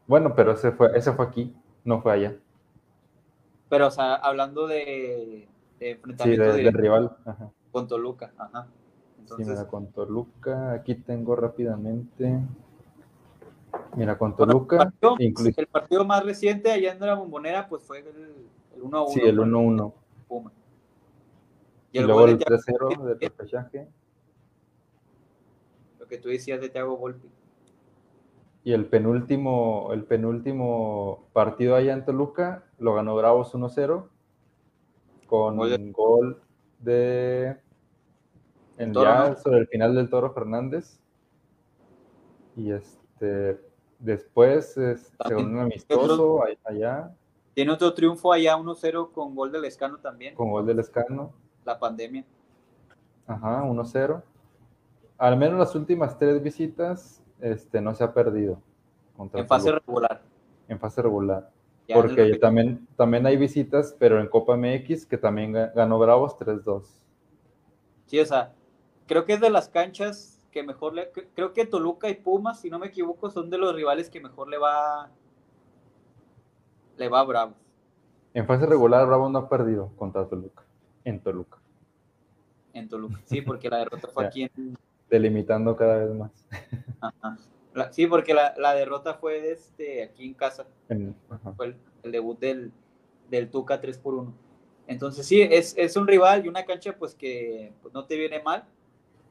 [0.08, 2.36] Bueno, pero ese fue, ese fue aquí, no fue allá.
[3.68, 5.48] Pero, o sea, hablando de,
[5.78, 7.16] de enfrentamiento sí, de, rival.
[7.70, 8.68] Con Toluca, ajá.
[9.18, 12.40] Entonces, mira, con Toluca, aquí tengo rápidamente.
[13.96, 14.92] Mira, con Toluca.
[15.18, 18.46] el, partido, más reciente allá en la bombonera, pues fue el,
[18.80, 19.08] 1-1.
[19.08, 19.92] Sí, el 1-1.
[21.92, 23.88] Y, luego el 3-0 de repechaje.
[25.98, 27.28] Lo que tú decías de Thiago Volpi.
[28.62, 34.08] Y el penúltimo, el penúltimo partido allá en Toluca lo ganó Bravos 1-0
[35.26, 36.40] con un gol
[36.78, 37.56] de
[38.78, 41.00] en ya sobre el final del Toro Fernández.
[42.56, 43.60] Y este
[43.98, 44.96] después se
[45.34, 47.14] un amistoso allá.
[47.54, 50.34] Tiene otro triunfo allá 1-0 con gol del Escano también.
[50.34, 51.32] Con gol del Escano.
[51.64, 52.24] La pandemia.
[53.26, 54.22] Ajá, 1-0.
[55.18, 58.60] Al menos las últimas tres visitas este, no se ha perdido.
[59.32, 60.22] en fase regular.
[60.68, 61.50] En fase regular.
[61.92, 66.84] Porque también, también hay visitas, pero en Copa MX, que también ganó Bravos 3-2.
[68.06, 68.52] Sí, o sea,
[69.06, 71.10] creo que es de las canchas que mejor le.
[71.34, 74.48] Creo que Toluca y Pumas, si no me equivoco, son de los rivales que mejor
[74.48, 75.10] le va.
[76.96, 77.56] Le va a Bravos.
[78.34, 80.62] En fase regular, Bravo no ha perdido contra Toluca.
[81.04, 81.58] En Toluca.
[82.72, 84.76] En Toluca, sí, porque la derrota fue aquí en.
[85.08, 86.30] Delimitando cada vez más.
[87.90, 90.66] Sí, porque la, derrota fue este, aquí en casa.
[91.56, 92.72] fue el, debut del,
[93.30, 94.34] del Tuca 3 por 1.
[94.86, 98.40] Entonces sí, es, es, un rival y una cancha pues que pues, no te viene
[98.42, 98.64] mal.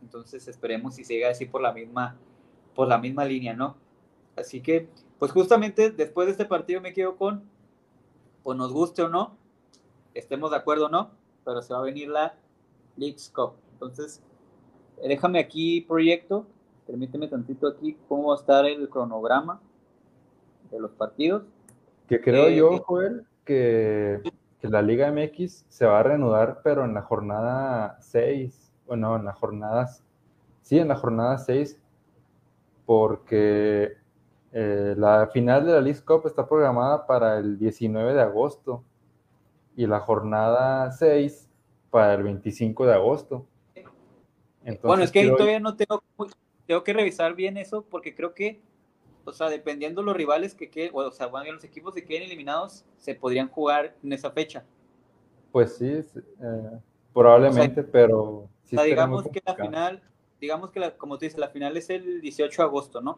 [0.02, 2.18] Entonces esperemos si siga así por la misma,
[2.74, 3.78] por la misma línea, ¿no?
[4.36, 7.44] Así que, pues justamente después de este partido me quedo con,
[8.44, 9.38] pues nos guste o no,
[10.14, 11.12] estemos de acuerdo o no,
[11.46, 12.36] pero se va a venir la
[12.98, 13.54] Leagues Cup.
[13.72, 14.22] Entonces,
[15.02, 16.46] déjame aquí proyecto
[16.86, 19.62] permíteme tantito aquí cómo va a estar el cronograma
[20.72, 21.44] de los partidos.
[22.08, 24.22] Que creo yo, eh, Joel, que,
[24.60, 29.26] que, la Liga MX se va a reanudar, pero en la jornada 6, bueno, en
[29.26, 29.90] la jornada,
[30.62, 31.80] sí, en la jornada 6,
[32.86, 33.98] porque
[34.58, 38.84] eh, la final de la League Cup está programada para el 19 de agosto
[39.76, 41.50] y la jornada 6
[41.90, 43.46] para el 25 de agosto.
[44.82, 46.02] bueno, es que todavía no tengo,
[46.68, 48.60] tengo que revisar bien eso porque creo que
[49.26, 52.86] o sea, dependiendo los rivales que queden, o sea, bueno, los equipos que queden eliminados,
[52.98, 54.64] se podrían jugar en esa fecha.
[55.52, 56.80] Pues sí, eh,
[57.12, 58.20] probablemente, pero...
[58.22, 60.04] o sea, digamos que la final,
[60.40, 63.18] digamos que, la, como tú dices, la final es el 18 de agosto, ¿no?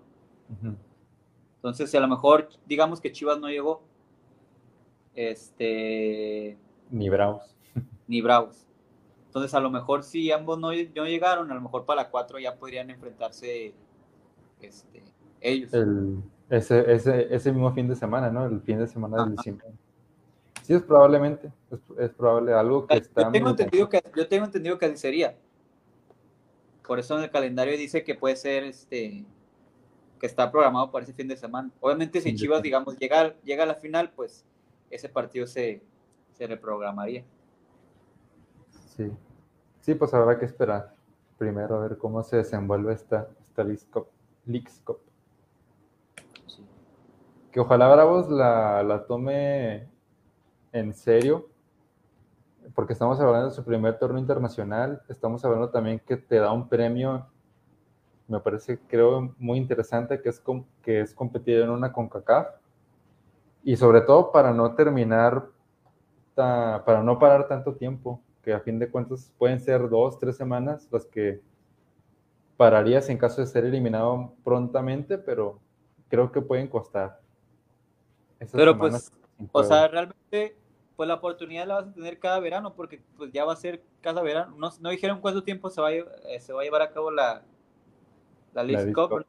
[1.57, 3.81] Entonces, a lo mejor, digamos que Chivas no llegó.
[5.13, 6.57] Este...
[6.89, 7.53] Ni Bravos.
[8.07, 8.66] Ni Bravos.
[9.27, 12.39] Entonces, a lo mejor si ambos no, no llegaron, a lo mejor para la 4
[12.39, 13.73] ya podrían enfrentarse
[14.61, 15.03] este,
[15.41, 15.73] ellos.
[15.73, 18.45] El, ese, ese, ese, mismo fin de semana, ¿no?
[18.45, 19.67] El fin de semana del diciembre.
[20.63, 21.51] Sí, es probablemente,
[21.99, 23.23] es, probable algo que está...
[23.23, 25.37] Yo tengo, entendido que, yo tengo entendido que así sería.
[26.85, 29.25] Por eso en el calendario dice que puede ser, este,
[30.19, 31.69] que está programado para ese fin de semana.
[31.79, 34.45] Obviamente si Chivas, digamos, llega, llega a la final, pues
[34.89, 35.81] ese partido se,
[36.33, 37.23] se reprogramaría.
[38.97, 39.11] Sí.
[39.79, 40.93] Sí, pues habrá que esperar
[41.37, 44.99] primero a ver cómo se desenvuelve esta, esta Leagues Cup
[47.57, 49.89] que ojalá Bravos la, tome
[50.71, 51.47] en serio,
[52.75, 56.69] porque estamos hablando de su primer torneo internacional, estamos hablando también que te da un
[56.69, 57.25] premio,
[58.27, 60.39] me parece, creo, muy interesante, que es,
[60.83, 62.47] que es competir en una CONCACAF,
[63.63, 65.47] y sobre todo para no terminar,
[66.35, 70.87] para no parar tanto tiempo, que a fin de cuentas pueden ser dos, tres semanas
[70.89, 71.41] las que
[72.55, 75.59] pararías en caso de ser eliminado prontamente, pero
[76.07, 77.19] creo que pueden costar.
[78.53, 79.11] Pero pues,
[79.51, 80.55] o sea, realmente,
[80.95, 83.83] pues la oportunidad la vas a tener cada verano, porque pues ya va a ser
[83.99, 84.55] cada verano.
[84.57, 87.11] No, no dijeron cuánto tiempo se va a, eh, se va a llevar a cabo
[87.11, 87.43] la,
[88.53, 89.25] la League Cup.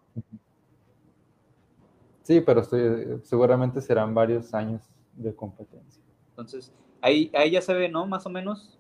[2.22, 6.04] Sí, pero estoy, seguramente serán varios años de competencia.
[6.30, 8.06] Entonces, ahí, ahí ya se ve, ¿no?
[8.06, 8.77] Más o menos.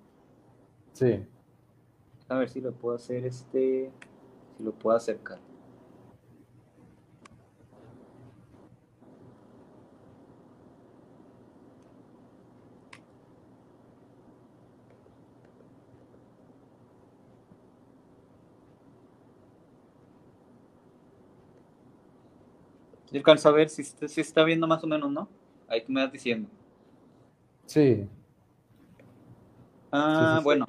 [0.98, 1.24] Sí.
[2.28, 3.92] A ver si lo puedo hacer este,
[4.56, 5.38] si lo puedo acercar.
[23.12, 25.28] Yo alcanzo a ver si, si está viendo más o menos, ¿no?
[25.68, 26.48] Ahí tú me vas diciendo.
[27.66, 28.08] Sí.
[29.92, 30.66] Ah, bueno.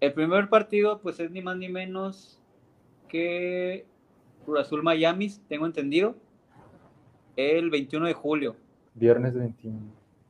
[0.00, 2.40] El primer partido, pues es ni más ni menos
[3.08, 3.86] que
[4.44, 6.16] Cruz Azul Miami, tengo entendido.
[7.36, 8.56] El 21 de julio.
[8.94, 9.78] Viernes 21.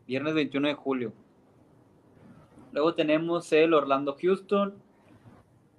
[0.06, 1.12] Viernes 21 de julio.
[2.72, 4.74] Luego tenemos el Orlando Houston,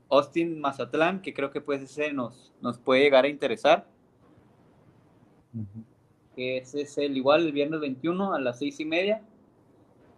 [0.09, 3.85] Austin Mazatlán, que creo que puede ser, nos, nos puede llegar a interesar
[6.35, 9.21] que ese es el igual el viernes 21 a las seis y media.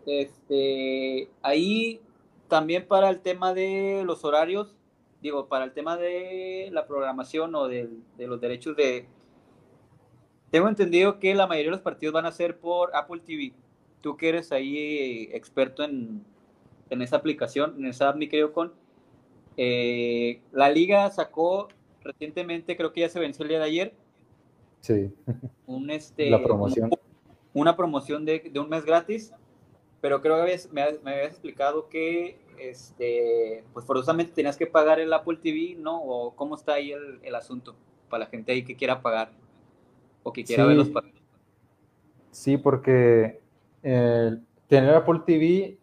[0.06, 2.02] Este, ahí
[2.50, 4.76] también para el tema de los horarios,
[5.22, 9.08] digo, para el tema de la programación o de, los derechos de...
[10.52, 13.54] Tengo entendido que la mayoría de los partidos van a ser por Apple TV.
[14.02, 16.26] Tú que eres ahí experto en,
[16.90, 18.74] en esa aplicación, en esa app, mi querido con,
[19.58, 21.70] eh, la liga sacó
[22.02, 23.94] recientemente, creo que ya se venció el día de ayer,
[24.82, 25.12] Sí.
[25.66, 26.90] Un, este, la promoción.
[27.54, 29.34] una promoción de, un mes gratis,
[30.02, 35.12] pero creo que me, me, habías explicado que este, pues forzosamente tenías que pagar el
[35.14, 36.02] Apple TV, ¿no?
[36.02, 37.76] O cómo está ahí el, asunto
[38.10, 39.32] para la gente ahí que quiera pagar
[40.24, 41.22] o que quiera ver los partidos.
[42.32, 43.42] Sí, porque
[43.82, 45.78] tener Apple TV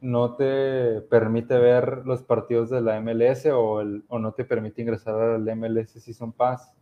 [0.00, 5.14] no te permite ver los partidos de la MLS o, o no te permite ingresar
[5.14, 6.74] al MLS Season Pass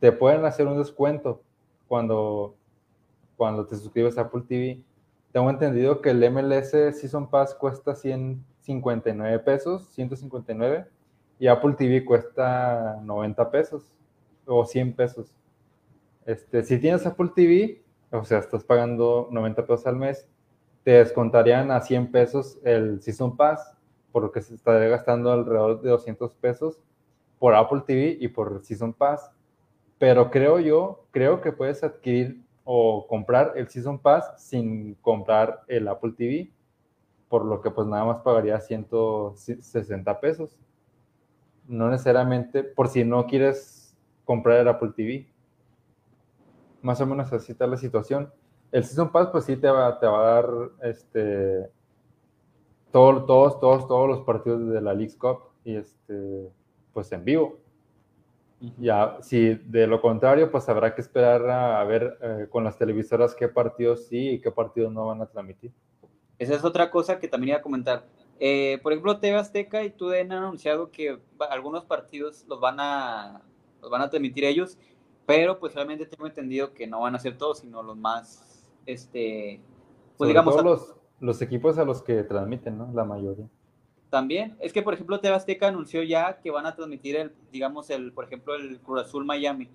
[0.00, 1.42] te pueden hacer un descuento
[1.86, 2.56] cuando,
[3.36, 4.82] cuando te suscribes a Apple TV.
[5.38, 10.84] Tengo entendido que el MLS Season Pass cuesta 159 pesos, 159,
[11.38, 13.94] y Apple TV cuesta 90 pesos
[14.46, 15.36] o 100 pesos.
[16.26, 20.28] Este, si tienes Apple TV, o sea, estás pagando 90 pesos al mes,
[20.82, 23.76] te descontarían a 100 pesos el Season Pass,
[24.10, 26.80] por lo que se estaría gastando alrededor de 200 pesos
[27.38, 29.30] por Apple TV y por Season Pass
[29.98, 35.88] pero creo yo, creo que puedes adquirir o comprar el Season Pass sin comprar el
[35.88, 36.52] Apple TV,
[37.30, 40.58] por lo que pues nada más pagaría 160 pesos.
[41.66, 43.96] no necesariamente, por si no quieres
[44.26, 45.26] comprar el Apple TV.
[46.82, 48.30] Más o menos así está la situación.
[48.70, 50.50] El Season Pass, pues sí te va, te va a dar
[50.82, 51.70] este,
[52.92, 56.52] todos, todos, todos, todos los partidos de la League Cup y este,
[56.92, 57.60] pues en vivo.
[58.78, 63.34] Ya, si de lo contrario, pues habrá que esperar a, ver eh, con las televisoras
[63.34, 65.72] qué partidos sí y qué partidos no van a transmitir.
[66.38, 68.06] Esa es otra cosa que también iba a comentar.
[68.40, 71.18] Eh, por ejemplo, TV Azteca y TUDN han anunciado que
[71.50, 73.42] algunos partidos los van a
[73.80, 74.76] los van a transmitir ellos,
[75.26, 79.60] pero pues realmente tengo entendido que no van a ser todos, sino los más, este,
[80.16, 80.64] pues digamos...
[80.64, 82.90] los, los equipos a los que transmiten, ¿no?
[82.92, 83.46] La mayoría.
[84.10, 87.90] También, es que por ejemplo TV Azteca anunció ya que van a transmitir el, digamos,
[87.90, 89.68] el, por ejemplo, el Cruz Azul Miami.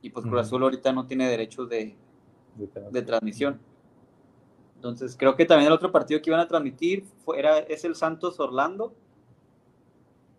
[0.00, 1.94] Y pues Cruz Azul ahorita no tiene derechos de,
[2.90, 3.60] de, transmisión.
[4.76, 7.04] Entonces creo que también el otro partido que iban a transmitir
[7.36, 8.94] era, es el Santos Orlando.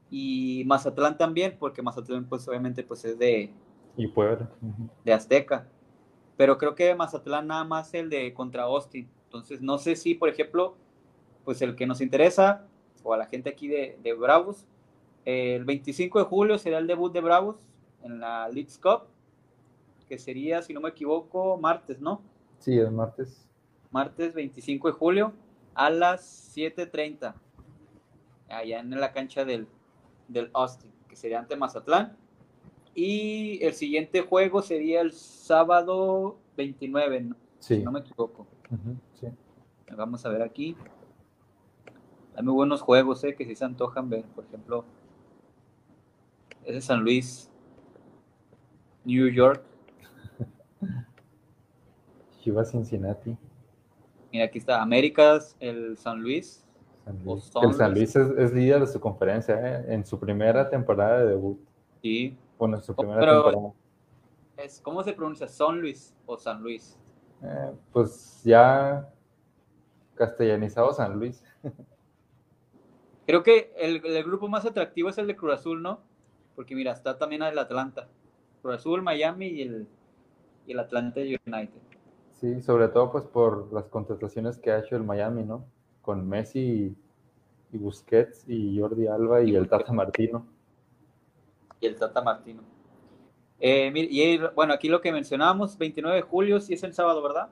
[0.10, 3.52] Y Mazatlán también, porque Mazatlán pues obviamente pues es de...
[3.98, 4.50] Y Puebla.
[5.04, 5.68] De Azteca.
[6.38, 9.10] Pero creo que Mazatlán nada más el de contra Austin.
[9.26, 10.78] Entonces no sé si, por ejemplo,
[11.48, 12.68] pues el que nos interesa,
[13.04, 14.66] o a la gente aquí de, Bravos,
[15.24, 17.56] el 25 de julio será el debut de Bravos
[18.04, 19.04] en la Leeds Cup,
[20.10, 22.22] que sería, si no me equivoco, martes, ¿no?
[22.60, 23.48] Sí, el martes.
[23.92, 25.32] Martes 25 de julio
[25.74, 27.34] a las 7.30,
[28.50, 29.70] allá en la cancha del,
[30.28, 32.18] del Austin, que sería ante Mazatlán.
[32.94, 37.36] Y el siguiente juego sería el sábado 29, ¿no?
[37.60, 38.46] si no me equivoco.
[39.14, 39.28] sí.
[39.96, 40.76] Vamos a ver aquí.
[42.38, 44.24] Hay muy buenos juegos, eh, que si se antojan ver.
[44.36, 44.86] Por ejemplo,
[46.64, 47.50] ese San Luis,
[49.04, 49.64] New York.
[52.40, 53.36] Chivas Cincinnati.
[54.32, 56.64] Mira, aquí está Américas, el San Luis.
[57.08, 61.60] El San Luis es, líder de su conferencia, eh, en su primera temporada de debut.
[62.04, 62.38] Sí.
[62.60, 63.74] Bueno, en su primera temporada.
[64.58, 65.48] Es, ¿Cómo se pronuncia?
[65.48, 67.00] ¿San Luis o San Luis?
[67.42, 69.10] Eh, pues ya
[70.14, 71.44] castellanizado San Luis.
[73.28, 76.00] Creo que el, grupo más atractivo es el de Cruz Azul, ¿no?
[76.56, 78.08] Porque mira, está también el Atlanta.
[78.62, 79.88] Cruz Azul, Miami y el,
[80.66, 81.82] y el Atlanta United.
[82.32, 85.66] Sí, sobre todo pues por las contrataciones que ha hecho el Miami, ¿no?
[86.02, 86.96] Con Messi
[87.74, 90.48] y, Busquets y Jordi Alba y, el Tata Martino.
[91.82, 92.64] Y el Tata Martino.
[93.60, 97.50] Eh, y bueno, aquí lo que mencionábamos, 29 de julio, sí es el sábado, ¿verdad?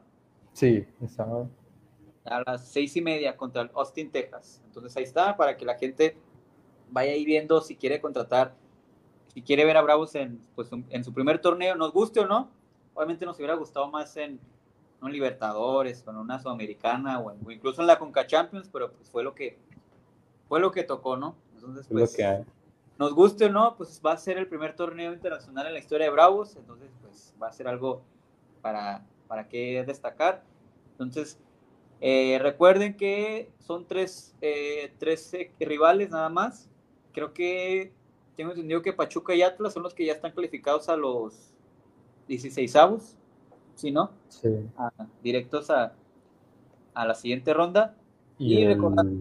[0.53, 1.49] Sí, el sábado
[2.25, 4.61] a las seis y media contra el Austin, Texas.
[4.65, 6.17] Entonces ahí está, para que la gente
[6.89, 8.53] vaya ahí viendo si quiere contratar,
[9.33, 12.49] si quiere ver a Bravos en, pues, en su primer torneo, nos guste o no.
[12.93, 14.39] Obviamente nos hubiera gustado más en
[15.01, 19.35] un Libertadores, con una Sudamericana o, incluso en la Conca Champions, pero pues fue lo
[19.35, 19.57] que
[20.47, 21.35] fue lo que tocó, ¿no?
[21.55, 22.17] Entonces, pues,
[22.97, 26.05] nos guste o no, pues va a ser el primer torneo internacional en la historia
[26.05, 28.01] de Bravos, entonces pues va a ser algo
[28.61, 30.43] para, para que destacar.
[30.91, 31.37] Entonces,
[32.01, 36.69] eh, recuerden que son tres, eh, tres eh, rivales nada más.
[37.13, 37.93] Creo que
[38.35, 41.53] tengo entendido que Pachuca y Atlas son los que ya están calificados a los
[42.27, 43.17] 16 avos,
[43.75, 44.11] ¿sí no?
[44.27, 44.49] Sí.
[45.23, 45.93] directos a,
[46.93, 47.95] a, la siguiente ronda.
[48.37, 48.65] Y,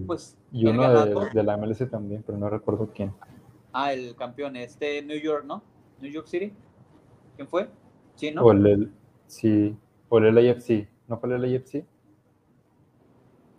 [0.07, 0.83] pues, y uno
[1.33, 3.13] de, la MLS también, pero no recuerdo quién.
[3.73, 5.63] Ah, el campeón, este New York, ¿no?
[6.01, 6.53] New York City.
[7.37, 7.69] ¿Quién fue?
[8.17, 8.43] Sí, ¿no?
[8.43, 8.93] O el,
[9.29, 9.77] sí,
[10.09, 10.89] o el AFC.
[11.07, 11.85] ¿No fue el AFC?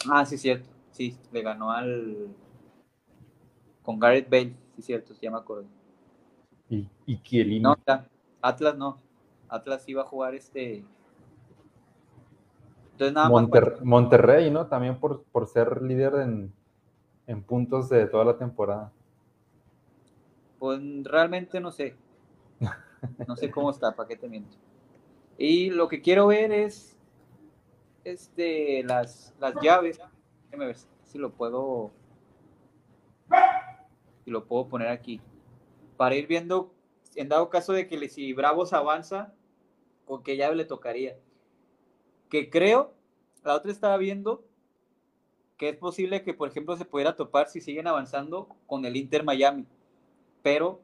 [0.10, 0.70] Ah, sí, cierto.
[0.92, 2.28] Sí, le ganó al.
[3.84, 5.66] Con Gareth Bale, sí, cierto, ya me acuerdo.
[6.70, 7.76] ¿Y, y No,
[8.42, 9.00] Atlas no.
[9.48, 10.84] Atlas iba a jugar este.
[12.94, 13.82] Entonces, nada más.
[13.84, 14.68] Monterrey, ¿no?
[14.68, 16.54] También por, por ser líder en,
[17.28, 18.92] en puntos de toda la temporada.
[20.60, 21.96] Pues realmente no sé.
[23.28, 24.58] No sé cómo está, para qué te miento.
[25.38, 26.95] Y lo que quiero ver es
[28.06, 30.00] este, las, las llaves.
[30.46, 31.92] Déjame ver si lo puedo.
[34.24, 35.20] Si lo puedo poner aquí.
[35.98, 36.74] Para ir viendo,
[37.16, 39.34] en dado caso de que si Bravos avanza,
[40.06, 41.18] con qué llave le tocaría.
[42.30, 42.94] Que creo,
[43.44, 44.46] la otra estaba viendo
[45.58, 49.24] que es posible que, por ejemplo, se pudiera topar si siguen avanzando con el Inter
[49.24, 49.66] Miami,
[50.42, 50.82] pero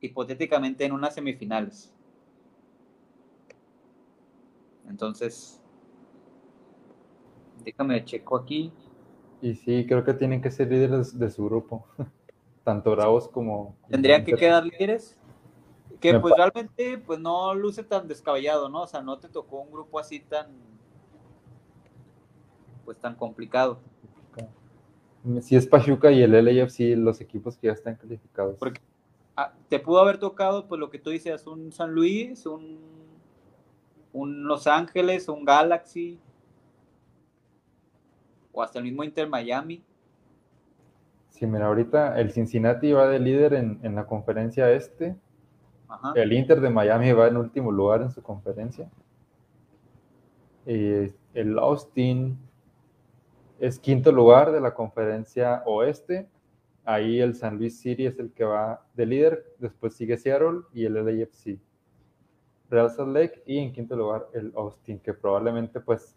[0.00, 1.92] hipotéticamente en unas semifinales.
[4.88, 5.61] Entonces,
[7.64, 8.72] Déjame checo aquí.
[9.40, 11.86] Y sí, creo que tienen que ser líderes de su grupo,
[12.64, 13.74] tanto Bravos como...
[13.88, 15.18] ¿Tendrían que quedar líderes?
[16.00, 18.82] Que pues realmente pues no luce tan descabellado, ¿no?
[18.82, 20.48] O sea, no te tocó un grupo así tan...
[22.84, 23.80] pues tan complicado.
[25.40, 28.58] Si es Pachuca y el LAFC, los equipos que ya están calificados.
[29.36, 32.78] Ah, te pudo haber tocado, pues lo que tú dices, un San Luis, un,
[34.12, 36.18] un Los Ángeles, un Galaxy,
[38.52, 39.82] o hasta el mismo Inter Miami.
[41.30, 45.16] Sí, mira, ahorita el Cincinnati va de líder en, la conferencia este.
[46.14, 48.88] El Inter de Miami va en último lugar en su conferencia.
[50.66, 52.38] Y el Austin
[53.58, 56.28] es quinto lugar de la conferencia oeste.
[56.84, 59.44] Ahí el San Luis City es el que va de líder.
[59.58, 61.58] Después sigue Seattle y el LAFC.
[62.70, 66.16] Real Salt Lake y en quinto lugar el Austin, que probablemente pues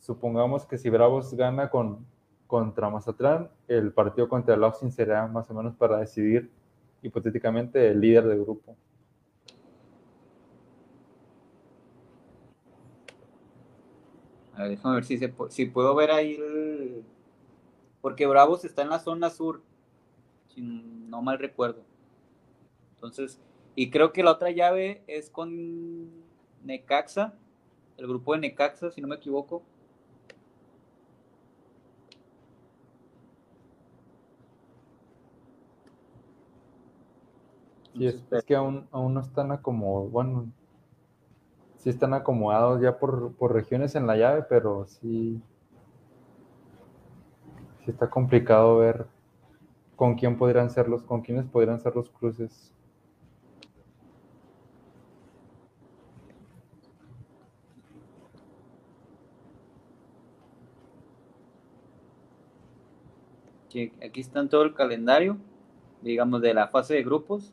[0.00, 2.06] supongamos que si Bravos gana con,
[2.46, 6.50] contra Mazatlán, el partido contra el será más o menos para decidir
[7.02, 8.76] hipotéticamente el líder del grupo.
[14.54, 17.04] A ver, déjame ver si, si puedo ver ahí el...
[18.02, 19.62] Porque Bravos está en la zona sur,
[20.48, 21.82] si no mal recuerdo.
[22.94, 23.40] Entonces,
[23.74, 26.10] y creo que la otra llave es con
[26.64, 27.34] Necaxa,
[27.96, 29.62] el grupo de Necaxa, si no me equivoco.
[38.00, 40.50] Sí, es, que aún, aún no están acomodados, bueno,
[41.76, 45.38] sí están acomodados ya por, regiones en la llave, pero sí,
[47.84, 49.06] sí está complicado ver
[49.96, 52.72] con quién podrían ser los, con quiénes podrían ser los cruces.
[64.02, 65.36] Aquí están todo el calendario,
[66.00, 67.52] digamos, de la fase de grupos.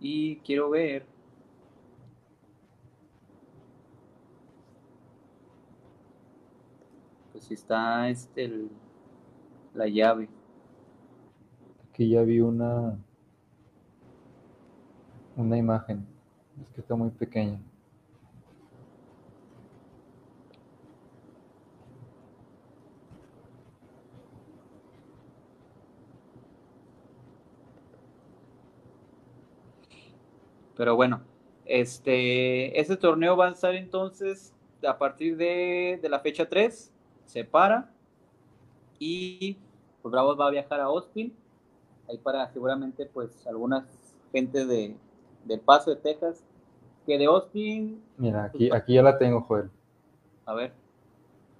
[0.00, 1.04] Y quiero ver.
[7.32, 8.68] Pues si está este
[9.74, 10.28] la llave.
[11.88, 12.98] Aquí ya vi una
[15.36, 16.06] una imagen.
[16.62, 17.60] Es que está muy pequeña.
[30.80, 31.20] Pero bueno,
[31.66, 36.90] este, este torneo va a estar entonces a partir de, la fecha 3,
[37.26, 37.90] se para
[38.98, 39.58] y
[40.00, 41.34] pues Bravos va a viajar a Austin,
[42.08, 43.84] ahí para seguramente pues algunas
[44.32, 44.96] gente de,
[45.44, 46.46] del Paso de Texas,
[47.04, 48.02] que de Austin...
[48.16, 49.68] Mira, aquí, aquí ya la tengo, Joel.
[50.46, 50.72] A ver.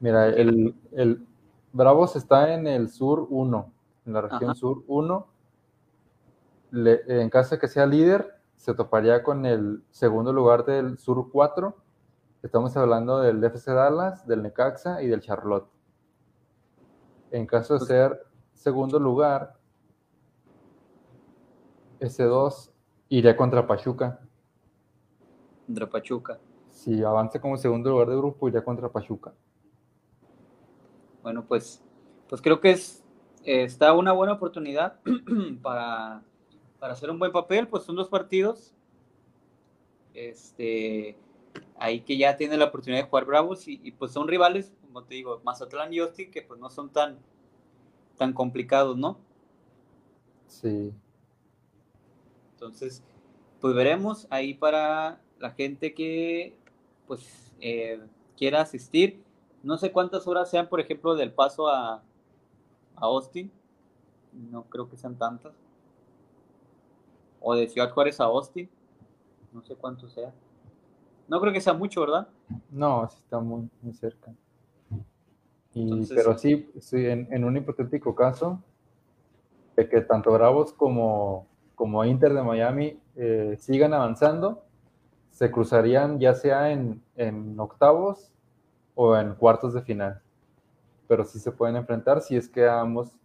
[0.01, 1.27] Mira, el, el
[1.75, 3.73] Bravos está en el sur 1,
[4.07, 5.27] en la región sur 1.
[6.73, 11.75] en caso de que sea líder, se toparía con el segundo lugar del Sur 4.
[12.43, 15.67] Estamos hablando del FC Dallas, del Necaxa y del Charlotte.
[17.31, 19.55] En caso de pues ser segundo lugar,
[22.01, 22.71] ese 2
[23.09, 24.21] iría contra Pachuca.
[25.65, 26.39] Contra Pachuca.
[26.69, 29.33] Si avanza como segundo lugar de grupo, iría contra Pachuca.
[31.23, 31.83] Bueno, pues,
[32.29, 33.03] pues creo que es,
[33.43, 35.01] está una buena oportunidad
[35.63, 36.25] para
[36.81, 38.73] para hacer un buen papel, pues son dos partidos.
[40.15, 41.17] Este,
[41.79, 45.15] ahí que ya tiene la oportunidad de jugar Bravos y, pues son rivales, como te
[45.15, 47.19] digo, Mazatlán y Austin, que pues no son tan,
[48.17, 49.19] tan complicados, ¿no?
[50.49, 50.93] Sí.
[52.55, 53.05] Entonces,
[53.61, 56.57] pues veremos ahí para la gente que
[57.07, 58.01] pues eh,
[58.37, 59.23] quiera asistir.
[59.63, 62.03] No sé cuántas horas sean, por ejemplo, del paso a, a
[62.97, 63.53] Austin.
[64.51, 65.53] No creo que sean tantas
[67.41, 68.69] o de Ciudad Juárez a Austin.
[69.53, 70.33] No sé cuánto sea.
[71.29, 72.29] No creo que sea mucho, ¿verdad?
[72.71, 74.33] No, sí está muy, muy cerca.
[76.09, 78.61] pero sí, sí en, un hipotético caso,
[79.77, 84.65] de que tanto Bravos como, como Inter de Miami eh, sigan avanzando,
[85.31, 88.33] se cruzarían ya sea en, en, octavos
[88.95, 90.21] o en cuartos de final.
[91.07, 93.20] Pero sí se pueden enfrentar si es que ambos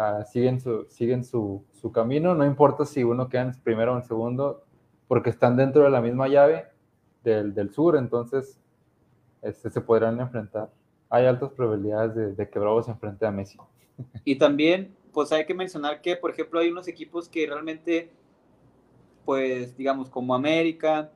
[0.00, 3.96] Ah, siguen, su, siguen su, su, camino, no importa si uno queda en primero o
[3.96, 4.62] en segundo,
[5.08, 6.66] porque están dentro de la misma llave
[7.24, 8.60] del, del sur, entonces
[9.42, 10.70] este, se podrán enfrentar.
[11.10, 13.58] Hay altas probabilidades de, de que Bravo se enfrente a Messi.
[14.24, 18.12] Y también, pues hay que mencionar que, por ejemplo, hay unos equipos que realmente,
[19.24, 21.10] pues, digamos, como América,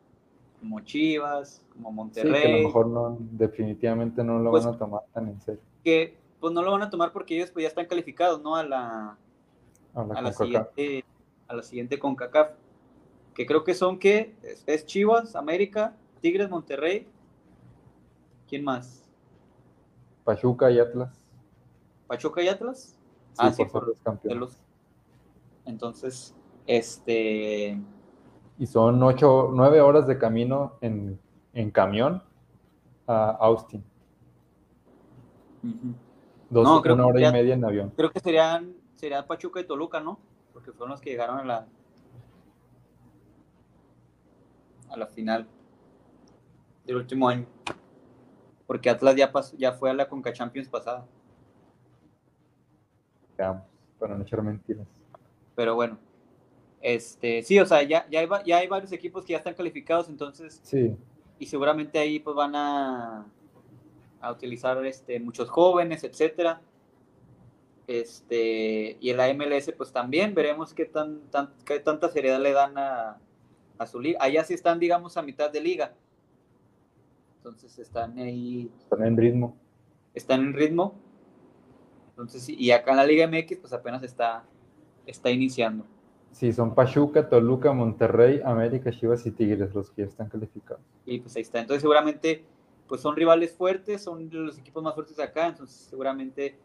[0.59, 2.35] como Chivas, como Monterrey.
[2.35, 5.41] Sí, que a lo mejor no, definitivamente no lo pues van a tomar tan en
[5.41, 5.61] serio.
[5.85, 8.57] Que pues no lo van a tomar porque ellos pues ya están calificados, ¿no?
[8.57, 9.17] A la,
[9.95, 11.05] a la, siguiente,
[11.47, 12.51] a la siguiente CONCACAF.
[13.33, 14.35] Que creo que son, ¿qué?
[14.67, 17.07] Es, Chivas, América, Tigres, Monterrey.
[18.49, 19.09] ¿Quién más?
[20.25, 21.17] Pachuca y Atlas.
[22.09, 22.99] ¿Pachuca y Atlas?
[23.39, 24.59] ah, sí, por, los campeones.
[25.65, 26.35] Entonces,
[26.67, 27.81] este...
[28.59, 31.21] Y son ocho, nueve horas de camino en,
[31.71, 32.21] camión
[33.07, 33.85] a Austin.
[36.53, 37.93] Dos, una hora y media en avión.
[37.97, 40.21] Creo que serían, sería Pachuca y Toluca, ¿no?
[40.53, 41.67] Porque fueron los que llegaron a la,
[44.91, 45.47] a la final
[46.85, 47.47] del último año.
[48.67, 51.07] Porque Atlas ya, pasó, ya fue a la Conca Champions pasada.
[53.99, 54.87] para no echar mentiras.
[55.55, 55.97] Pero bueno,
[56.83, 60.11] este, sí, o sea, ya, ya, hay, ya hay varios equipos que ya están calificados,
[60.11, 60.61] entonces.
[60.63, 60.95] Sí.
[61.39, 63.27] Y seguramente ahí pues van a,
[64.23, 66.63] a utilizar este, muchos jóvenes, etcétera.
[67.87, 72.79] Este, y el AMLS pues también veremos qué, tan, tan, qué tanta seriedad le dan
[72.79, 73.19] a,
[73.77, 74.19] a su liga.
[74.23, 75.93] Allá sí están, digamos, a mitad de liga.
[77.39, 78.71] Entonces están ahí.
[78.79, 79.57] Están en ritmo.
[80.15, 80.95] Están en ritmo.
[82.11, 84.45] Entonces, y acá en la Liga MX, pues apenas está,
[85.07, 85.85] está iniciando.
[86.31, 90.83] Sí, son Pachuca, Toluca, Monterrey, América, Chivas y Tigres los que ya están calificados.
[91.05, 91.61] Y pues ahí está.
[91.61, 92.45] Entonces, seguramente,
[92.89, 95.49] pues son rivales fuertes, son los equipos más fuertes acá.
[95.49, 96.59] Entonces, seguramente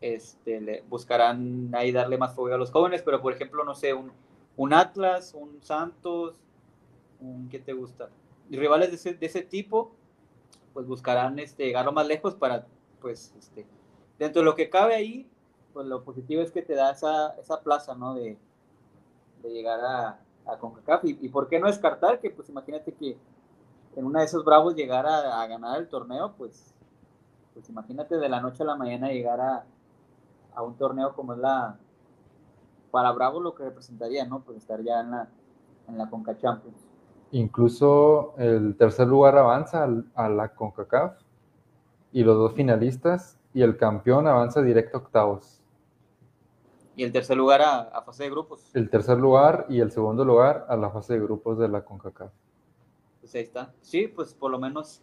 [0.00, 3.02] este, buscarán ahí darle más fuego a los jóvenes.
[3.02, 4.12] Pero, por ejemplo, no sé, un,
[4.56, 6.40] un Atlas, un Santos,
[7.20, 8.08] un, ¿qué te gusta?
[8.50, 9.92] Y rivales de ese, de ese tipo,
[10.72, 12.66] pues buscarán este, llegar más lejos para,
[13.00, 13.66] pues, este,
[14.18, 15.28] dentro de lo que cabe ahí,
[15.72, 18.14] pues lo positivo es que te da esa, esa plaza, ¿no?
[18.14, 18.36] De,
[19.42, 21.04] de llegar a, a CONCACAF.
[21.04, 23.16] Y, por qué no descartar que, pues, imagínate que
[23.96, 26.74] en una de esos Bravos llegar a, ganar el torneo, pues,
[27.54, 29.64] pues imagínate de la noche a la mañana llegar a,
[30.54, 31.78] a un torneo como es la,
[32.90, 34.40] para Bravos lo que representaría, ¿no?
[34.40, 35.28] Pues estar ya en la,
[35.88, 36.86] en la Conca Champions.
[37.32, 41.18] Incluso el tercer lugar avanza a la CONCACAF
[42.12, 45.60] y los dos finalistas y el campeón avanza directo a octavos.
[46.94, 48.74] ¿Y el tercer lugar a, fase de grupos?
[48.74, 52.30] El tercer lugar y el segundo lugar a la fase de grupos de la CONCACAF.
[53.26, 53.74] Pues ahí está.
[53.82, 55.02] Sí, pues por lo menos,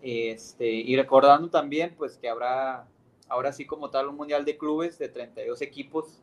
[0.00, 2.86] este, y recordando también, pues que habrá,
[3.28, 6.22] ahora sí como tal, un mundial de clubes de 32 equipos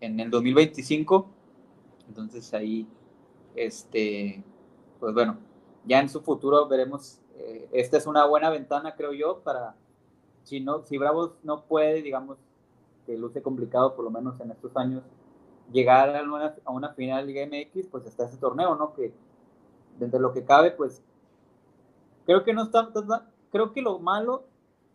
[0.00, 1.28] en el 2025.
[2.06, 2.86] Entonces ahí,
[3.56, 4.44] este,
[5.00, 5.36] pues bueno,
[5.84, 7.18] ya en su futuro veremos.
[7.38, 9.74] Eh, esta es una buena ventana, creo yo, para
[10.44, 12.38] si no, si Bravos no puede, digamos,
[13.04, 15.02] que luce complicado, por lo menos en estos años,
[15.72, 18.94] llegar a una, a una final Liga MX, pues está ese torneo, ¿no?
[18.94, 19.12] Que
[19.98, 21.02] dentro de lo que cabe, pues
[22.26, 22.88] creo que no está,
[23.50, 24.44] creo que lo malo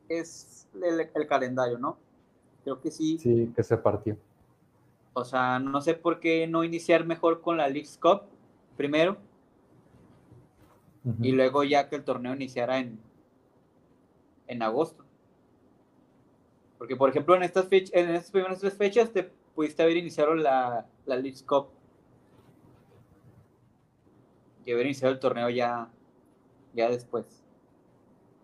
[0.10, 1.98] es el, el, calendario, ¿no?
[2.64, 3.18] Creo que sí.
[3.18, 4.18] Sí, que se partió.
[5.14, 8.22] O sea, no sé por qué no iniciar mejor con la League Cup
[8.76, 9.18] primero
[11.22, 13.00] y luego ya que el torneo iniciara en,
[14.48, 15.06] en agosto.
[16.78, 20.36] Porque, por ejemplo, en estas, fechas, en estas primeras tres fechas te pudiste haber iniciado
[20.36, 21.70] la, la League Cup.
[24.68, 25.88] Y haber iniciado el torneo ya,
[26.74, 27.42] ya después.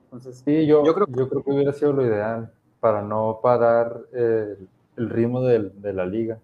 [0.05, 2.49] Entonces, sí, yo, yo, creo, yo creo que hubiera sido lo ideal
[2.79, 6.39] para no parar el, ritmo de, de, la liga.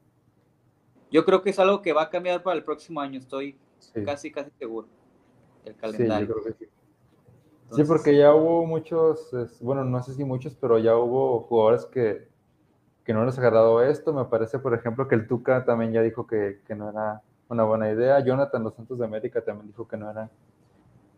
[1.09, 3.57] Yo creo que es algo que va a cambiar para el próximo año, estoy
[4.03, 4.89] casi, casi seguro
[5.63, 6.27] el calendario.
[6.27, 6.71] Sí, yo creo que sí.
[7.71, 12.27] sí, porque ya hubo muchos, bueno, no sé si muchos, pero ya hubo jugadores que,
[13.05, 14.11] que no les ha agradado esto.
[14.11, 17.63] Me parece, por ejemplo, que el Tuca también ya dijo que, que no era una
[17.63, 18.19] buena idea.
[18.23, 20.29] Jonathan Los Santos de América también dijo que no era,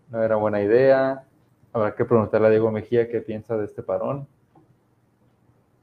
[0.09, 1.25] no era buena idea.
[1.73, 4.27] Habrá que preguntarle a Diego Mejía qué piensa de este parón.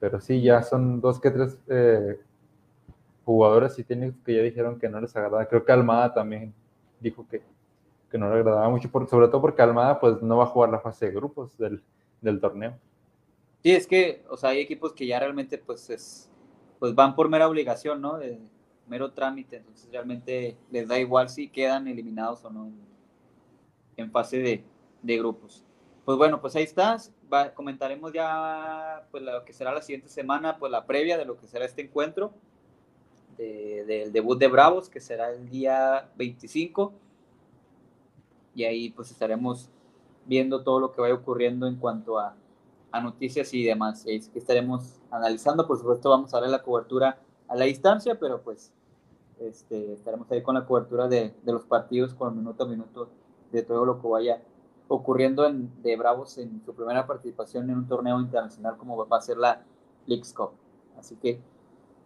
[0.01, 2.21] Pero sí, ya son dos que tres eh,
[3.25, 5.47] jugadores y técnicos que ya dijeron que no les agradaba.
[5.47, 6.55] Creo que Almada también
[7.01, 7.43] dijo que,
[8.11, 10.81] que no le agradaba mucho, sobre todo porque Almada pues no va a jugar la
[10.81, 11.83] fase de grupos del,
[12.21, 12.79] del, torneo.
[13.63, 16.31] Sí, es que, o sea, hay equipos que ya realmente pues es,
[16.79, 18.19] pues van por mera obligación, ¿no?
[18.89, 22.71] Mero trámite, entonces realmente les da igual si quedan eliminados o no
[23.97, 24.65] en, fase de,
[25.03, 25.65] de, grupos.
[26.05, 27.13] Pues bueno, pues ahí estás,
[27.55, 31.47] comentaremos ya pues lo que será la siguiente semana, pues la previa de lo que
[31.47, 32.33] será este encuentro
[33.37, 36.93] del debut de Bravos, que será el día 25
[38.55, 39.71] y ahí pues estaremos
[40.27, 42.35] viendo todo lo que vaya ocurriendo en cuanto a,
[42.91, 44.05] a noticias y demás.
[44.07, 48.43] Es que estaremos analizando, por supuesto vamos a ver la cobertura a la distancia, pero
[48.43, 48.73] pues
[49.41, 53.11] este, estaremos ahí con la cobertura de, los partidos con minuto a minuto
[53.53, 54.43] de todo lo que vaya
[54.89, 59.21] ocurriendo en, de Bravos en su primera participación en un torneo internacional como va a
[59.21, 59.63] ser la
[60.07, 60.51] Leagues Cup.
[60.99, 61.39] Así que,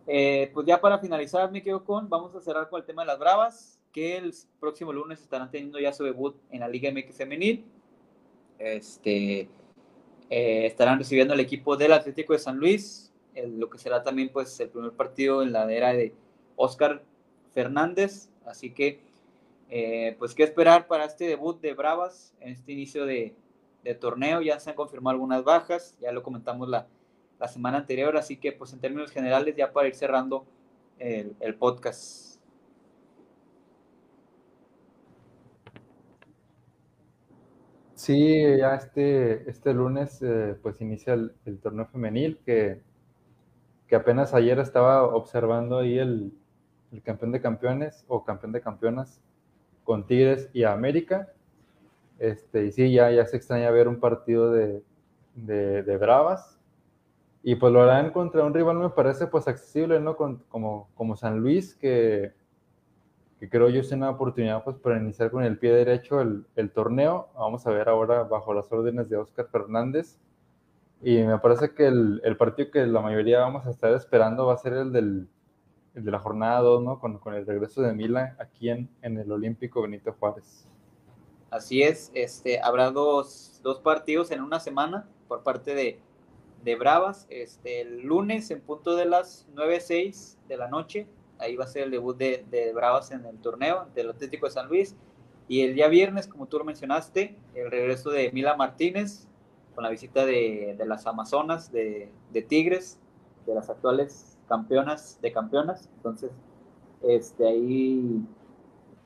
[0.07, 3.07] eh, pues ya para finalizar, me quedo con, vamos a cerrar con el tema de
[3.07, 7.17] las Bravas que el próximo lunes estarán teniendo ya su debut en la Liga MX
[7.17, 7.65] Femenil.
[8.59, 9.49] Este,
[10.31, 14.59] eh, estarán recibiendo al equipo del Atlético de San Luis, lo que será también pues
[14.61, 16.15] el primer partido en la era de
[16.57, 17.03] Oscar
[17.55, 19.01] Fernández, así que
[19.71, 23.35] eh, pues qué esperar para este debut de Bravas en este inicio de,
[24.01, 26.87] torneo, ya se han confirmado algunas bajas, ya lo comentamos la,
[27.49, 30.47] semana anterior, así que pues en términos generales ya para ir cerrando
[31.01, 32.33] el podcast.
[38.03, 42.83] Sí, ya este, este lunes eh, pues inicia el, torneo femenil que,
[43.87, 46.33] que, apenas ayer estaba observando ahí el,
[47.01, 49.21] campeón de campeones o campeón de campeonas
[49.85, 51.33] con Tigres y América.
[52.19, 54.83] Este, y sí, ya, ya se extraña ver un partido de,
[55.35, 56.59] de, Bravas.
[57.43, 60.17] Y pues lo harán contra un rival me parece pues accesible, ¿no?
[60.17, 62.33] como, como San Luis, que
[63.43, 66.71] que creo yo es una oportunidad pues para iniciar con el pie derecho el, el,
[66.71, 67.27] torneo.
[67.35, 70.17] Vamos a ver ahora bajo las órdenes de Oscar Fernández.
[71.03, 74.55] Y me parece que el, el, partido que la mayoría vamos a estar esperando va
[74.55, 75.29] a ser el, del,
[75.95, 76.99] el de la jornada 2, ¿no?
[76.99, 80.67] Con, con, el regreso de Mila aquí en, en, el Olímpico Benito Juárez.
[81.51, 86.01] Así es, este, habrá dos, dos partidos en una semana por parte de,
[86.65, 87.27] de Bravas.
[87.29, 91.07] Este, el lunes en punto de las 9.06 de la noche
[91.43, 94.53] ahí va a ser el debut de, de, Bravas en el torneo del Atlético de
[94.53, 94.97] San Luis.
[95.49, 99.27] Y el día viernes, como tú lo mencionaste, el regreso de Mila Martínez
[99.75, 102.99] con la visita de, de las Amazonas de, de, Tigres,
[103.47, 105.89] de las actuales campeonas de campeonas.
[105.97, 106.31] Entonces,
[107.01, 108.23] este, ahí,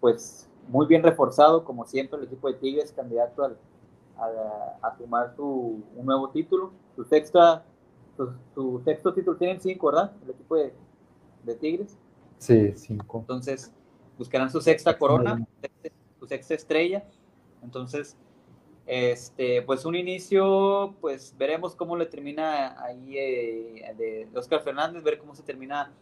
[0.01, 3.57] pues muy bien reforzado, como siempre, el equipo de Tigres, candidato al,
[4.18, 6.72] a, a, tomar su, un nuevo título.
[6.97, 7.64] Su, sexta,
[8.57, 10.11] su, sexto título tienen cinco, ¿verdad?
[10.24, 10.74] El equipo de,
[11.44, 11.97] de Tigres.
[12.38, 13.20] Sí, cinco.
[13.20, 13.72] Entonces,
[14.18, 15.47] buscarán su sexta corona,
[16.18, 17.05] su sexta estrella.
[17.62, 18.16] Entonces,
[18.87, 25.18] este, pues un inicio, pues veremos cómo le termina ahí eh, de Oscar Fernández, ver
[25.18, 25.93] cómo se termina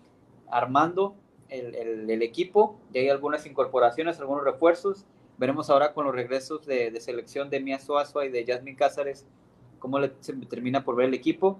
[0.50, 1.14] armando
[1.48, 2.78] el, el, equipo.
[2.92, 5.06] Y hay algunas incorporaciones, algunos refuerzos.
[5.38, 9.26] Veremos ahora con los regresos de, de selección de Mia Suazua y de Jasmine Cázares,
[9.78, 11.58] cómo le, se termina por ver el equipo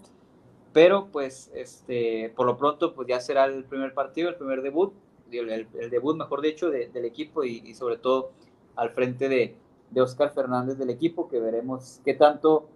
[0.75, 4.93] pero pues este, por lo pronto pues ya será el primer partido, el primer debut,
[5.31, 8.33] el, debut mejor dicho del equipo y, sobre todo
[8.75, 9.55] al frente de,
[9.95, 12.69] de, Oscar Fernández del equipo que veremos qué tanto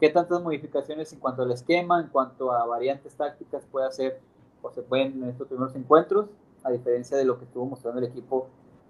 [0.00, 4.20] qué tantas modificaciones en cuanto al esquema, en cuanto a variantes tácticas puede hacer
[4.60, 6.26] o se pueden en estos primeros encuentros,
[6.64, 8.48] a diferencia de lo que estuvo mostrando el equipo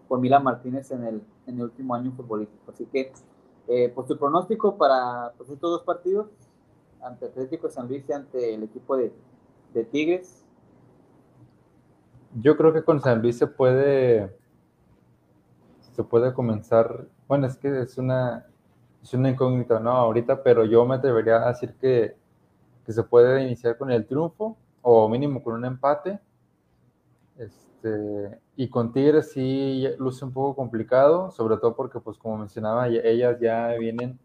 [0.08, 2.70] con Mila Martínez en el, en el último año futbolístico.
[2.70, 3.12] Así que,
[3.68, 6.28] eh, pues tu pronóstico para pues, estos dos partidos,
[7.02, 9.12] ante Atlético San Luis y ante el equipo de,
[9.74, 10.44] de Tigres?
[12.40, 14.34] Yo creo que con San Luis se puede
[15.94, 18.46] se puede comenzar, bueno, es que es una,
[19.02, 19.90] es una incógnita, ¿no?
[19.92, 22.16] Ahorita, pero yo me atrevería a decir que,
[22.84, 26.20] que se puede iniciar con el triunfo o mínimo con un empate.
[27.36, 32.88] Este, y con Tigres sí luce un poco complicado, sobre todo porque, pues como mencionaba,
[32.88, 34.18] ellas ya vienen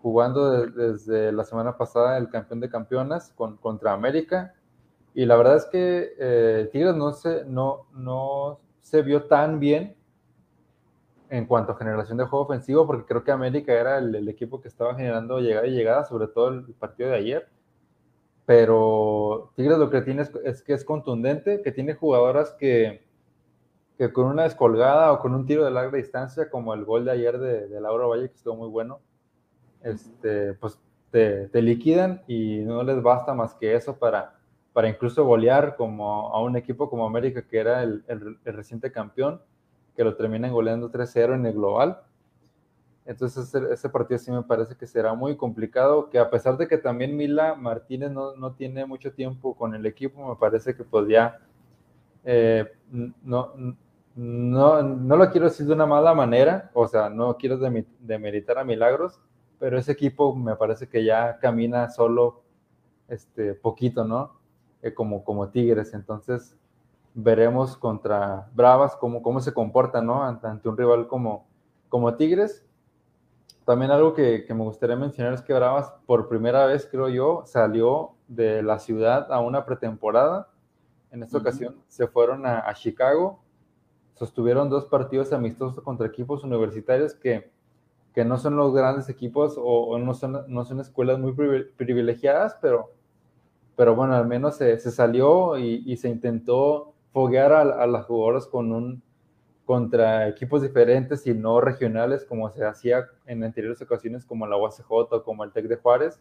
[0.00, 4.54] jugando desde la semana pasada el campeón de campeonas con, contra América.
[5.14, 9.97] Y la verdad es que eh, Tigres no se, no, no se vio tan bien
[11.30, 14.68] en cuanto a generación de juego ofensivo, porque creo que América era el, equipo que
[14.68, 17.48] estaba generando llegada y llegada, sobre todo el partido de ayer.
[18.46, 23.02] Pero Tigres lo que tiene es, que es contundente, que tiene jugadoras que,
[23.98, 27.10] que, con una descolgada o con un tiro de larga distancia, como el gol de
[27.12, 29.00] ayer de, de Laura Valle, que estuvo muy bueno,
[29.82, 30.78] este, pues
[31.10, 34.34] te, liquidan y no les basta más que eso para,
[34.72, 38.04] para incluso golear como a un equipo como América, que era el,
[38.44, 39.40] reciente campeón,
[39.98, 42.00] que lo terminan goleando 3-0 en el global.
[43.04, 46.78] Entonces ese, partido sí me parece que será muy complicado, que a pesar de que
[46.78, 51.40] también Mila Martínez no, no tiene mucho tiempo con el equipo, me parece que podría,
[52.22, 53.54] eh, no,
[54.14, 57.58] no, no lo quiero decir de una mala manera, o sea, no quiero
[57.98, 59.18] demeritar a Milagros,
[59.58, 62.44] pero ese equipo me parece que ya camina solo
[63.08, 64.38] este, poquito, ¿no?
[64.80, 66.56] Eh, como, como Tigres, entonces
[67.20, 70.22] veremos contra Bravas cómo, cómo se comporta, ¿no?
[70.22, 71.48] Ante, un rival como,
[71.88, 72.64] como Tigres.
[73.64, 77.42] También algo que, que, me gustaría mencionar es que Bravas por primera vez, creo yo,
[77.44, 80.48] salió de la ciudad a una pretemporada.
[81.10, 83.40] En esta ocasión se fueron a, a Chicago,
[84.14, 87.50] sostuvieron dos partidos amistosos contra equipos universitarios que
[88.14, 91.32] que no son los grandes equipos o, no, son, no son escuelas muy
[91.76, 92.90] privilegiadas, pero,
[93.76, 98.46] pero bueno, al menos se, se salió y, y, se intentó foguear a, las jugadoras
[98.46, 99.02] con un,
[99.64, 104.90] contra equipos diferentes y no regionales como se hacía en anteriores ocasiones como la UACJ
[104.90, 106.20] o como el TEC de Juárez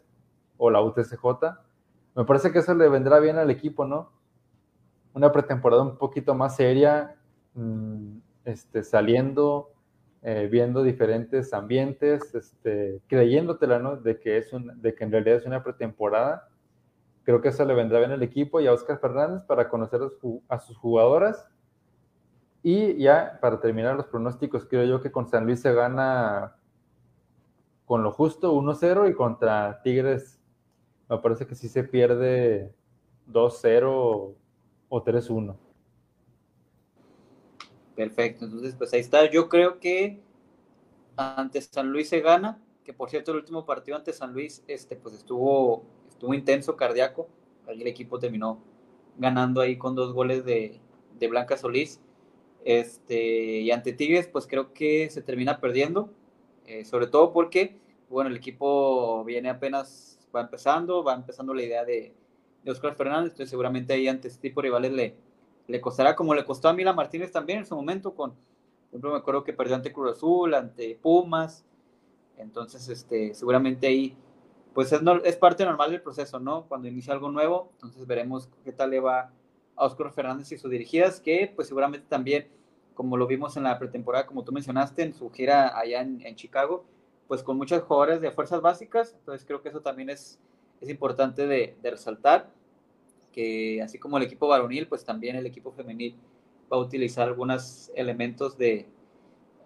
[0.58, 1.26] o la UTCJ.
[2.16, 4.12] Me parece que eso le vendrá bien al equipo, ¿no?
[5.14, 7.16] Una pretemporada un poquito más seria,
[7.54, 9.72] mm, este, saliendo,
[10.24, 13.98] eh, viendo diferentes ambientes, este, creyéndotela, ¿no?
[13.98, 16.50] De que, es de que en realidad es una pretemporada.
[17.28, 20.00] Creo que eso le vendrá bien al equipo y a Oscar Fernández para conocer
[20.48, 21.46] a sus jugadoras
[22.64, 26.56] y ya para terminar los pronósticos, creo yo que con San Luis se gana
[27.84, 30.40] con lo justo 1-0 y contra Tigres
[31.10, 32.74] me parece que sí se pierde
[33.30, 34.34] 2-0
[34.88, 35.58] o 3-1.
[37.94, 39.30] Perfecto, entonces pues ahí está.
[39.30, 40.24] Yo creo que
[41.18, 44.96] ante San Luis se gana, que por cierto el último partido ante San Luis este,
[44.96, 45.84] pues estuvo,
[46.18, 47.28] estuvo intenso, cardíaco.
[47.68, 48.60] Ahí el equipo terminó
[49.18, 50.80] ganando ahí con dos goles de,
[51.20, 52.02] de Blanca Solís.
[52.66, 56.10] Este, y ante Tigres, pues creo que se termina perdiendo,
[56.66, 57.78] eh, sobre todo porque,
[58.10, 62.14] bueno, el equipo viene apenas, va empezando, va empezando la idea de,
[62.64, 65.16] de Oscar Fernández, entonces seguramente ahí ante este tipo de rivales le,
[65.68, 68.34] le costará, como le costó a Mila Martínez también en su momento, con,
[68.90, 71.64] ejemplo, me acuerdo que perdió ante Cruz Azul, ante Pumas,
[72.38, 74.16] entonces, este, seguramente ahí,
[74.78, 76.68] pues es, es parte normal del proceso, ¿no?
[76.68, 79.32] Cuando inicia algo nuevo, entonces veremos qué tal le va
[79.76, 82.48] a Oscar Fernández y sus dirigidas, que pues seguramente también,
[82.94, 86.86] como lo vimos en la pretemporada, como tú mencionaste, en su gira allá en, Chicago,
[87.28, 90.40] pues con muchos jugadores de fuerzas básicas, entonces creo que eso también es,
[90.80, 92.52] es importante de, resaltar,
[93.32, 96.16] que así como el equipo varonil, pues también el equipo femenil
[96.72, 98.86] va a utilizar algunos elementos de,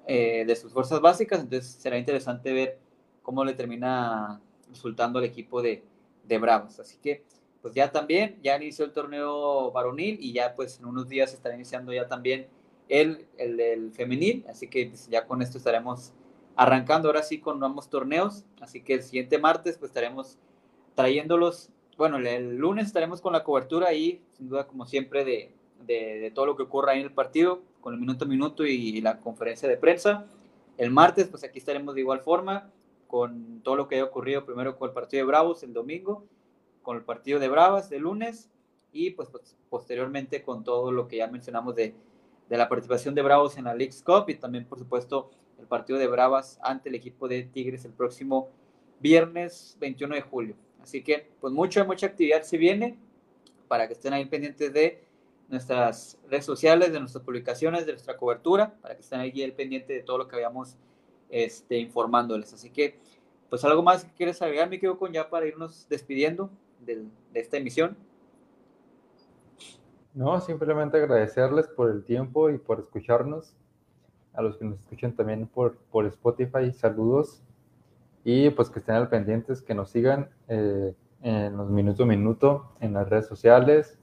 [0.08, 2.80] eh, de sus fuerzas básicas, entonces será interesante ver
[3.24, 4.40] cómo le termina
[4.72, 5.84] resultando el equipo de,
[6.28, 6.80] de Bravos.
[6.80, 7.24] Así que
[7.62, 11.54] pues ya también, ya inició el torneo varonil y ya pues en unos días estará
[11.54, 12.48] iniciando ya también
[12.90, 16.12] el, el, femenil, así que pues, ya con esto estaremos
[16.56, 20.38] arrancando ahora sí con ambos torneos, así que el siguiente martes pues estaremos
[20.96, 25.52] trayéndolos, bueno, el, lunes estaremos con la cobertura ahí, sin duda como siempre, de,
[25.86, 29.00] de, todo lo que ocurra ahí en el partido, con el minuto a minuto y,
[29.02, 30.26] la conferencia de prensa.
[30.78, 32.70] El martes pues aquí estaremos de igual forma,
[33.12, 36.24] con todo lo que haya ocurrido primero con el partido de Bravos el domingo
[36.82, 38.50] con el partido de Bravas de lunes
[38.94, 41.94] y pues, pues, posteriormente con todo lo que ya mencionamos de,
[42.48, 45.30] de, la participación de Bravos en la League's Cup y también por supuesto
[45.60, 48.50] el partido de Bravas ante el equipo de Tigres el próximo
[49.02, 50.56] viernes 21 de julio.
[50.82, 52.98] Así que pues mucha, mucha actividad se viene
[53.68, 55.04] para que estén ahí pendientes de
[55.50, 60.02] nuestras redes sociales, de nuestras publicaciones, de nuestra cobertura, para que estén ahí pendientes de
[60.02, 60.78] todo lo que vayamos
[61.32, 62.54] este, informándoles.
[62.54, 63.00] Así que,
[63.50, 66.50] pues algo más que quieres agregar, me quedo con ya para irnos despidiendo
[66.86, 67.98] de, esta emisión.
[70.14, 73.56] No, simplemente agradecerles por el tiempo y por escucharnos.
[74.34, 77.42] A los que nos escuchan también por, por Spotify, saludos.
[78.24, 82.72] Y pues que estén al pendientes, que nos sigan eh, en los minuto a minuto,
[82.80, 83.98] en las redes sociales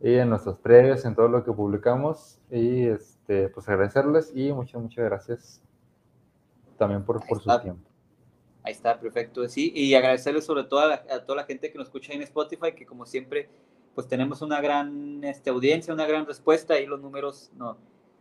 [0.00, 2.40] y en nuestras previas, en todo lo que publicamos.
[2.50, 5.62] Y este, pues agradecerles y muchas, muchas gracias
[6.80, 7.86] también por, por su tiempo.
[8.62, 9.46] Ahí está, perfecto.
[9.48, 10.96] Sí, y agradecerle sobre todo a,
[11.26, 13.50] toda la gente que nos escucha en Spotify, que como siempre,
[13.94, 17.76] pues tenemos una gran este, audiencia, una gran respuesta, y los números no,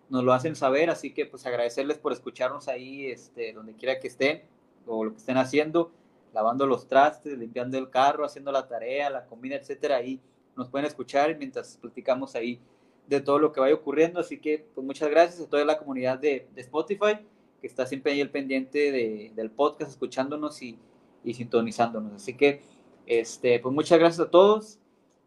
[0.09, 4.09] nos lo hacen saber, así que pues agradecerles por escucharnos ahí, este, donde quiera que
[4.09, 4.43] estén,
[4.85, 5.93] o lo que estén haciendo,
[6.33, 10.19] lavando los trastes, limpiando el carro, haciendo la tarea, la comida, etcétera, ahí
[10.57, 12.59] nos pueden escuchar mientras platicamos ahí
[13.07, 16.19] de todo lo que vaya ocurriendo, así que pues muchas gracias a toda la comunidad
[16.19, 17.19] de, de Spotify
[17.59, 20.77] que está siempre ahí el pendiente de, del podcast, escuchándonos y,
[21.23, 22.13] y, sintonizándonos.
[22.13, 22.61] Así que,
[23.05, 24.79] este, pues muchas gracias a todos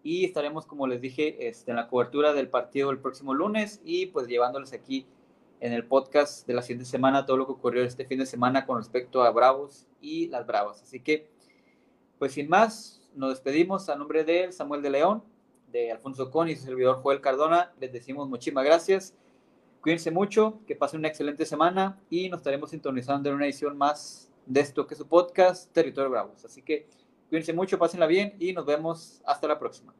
[0.02, 4.06] y estaremos, como les dije, este, en la cobertura del partido el próximo lunes y
[4.06, 5.06] pues llevándoles aquí
[5.60, 8.66] en el podcast de la siguiente semana todo lo que ocurrió este fin de semana
[8.66, 10.82] con respecto a Bravos y las Bravas.
[10.82, 11.30] Así que,
[12.18, 15.22] pues sin más, nos despedimos a nombre de Samuel de León,
[15.70, 17.72] de Alfonso Con y su servidor Joel Cardona.
[17.80, 19.14] Les decimos muchísimas gracias
[19.82, 24.30] Cuídense mucho, que pasen una excelente semana y nos estaremos sintonizando en una edición más
[24.46, 26.44] de esto que es su podcast Territorio Bravos.
[26.44, 26.86] Así que
[27.28, 29.92] cuídense mucho, pásenla bien y nos vemos hasta la próxima.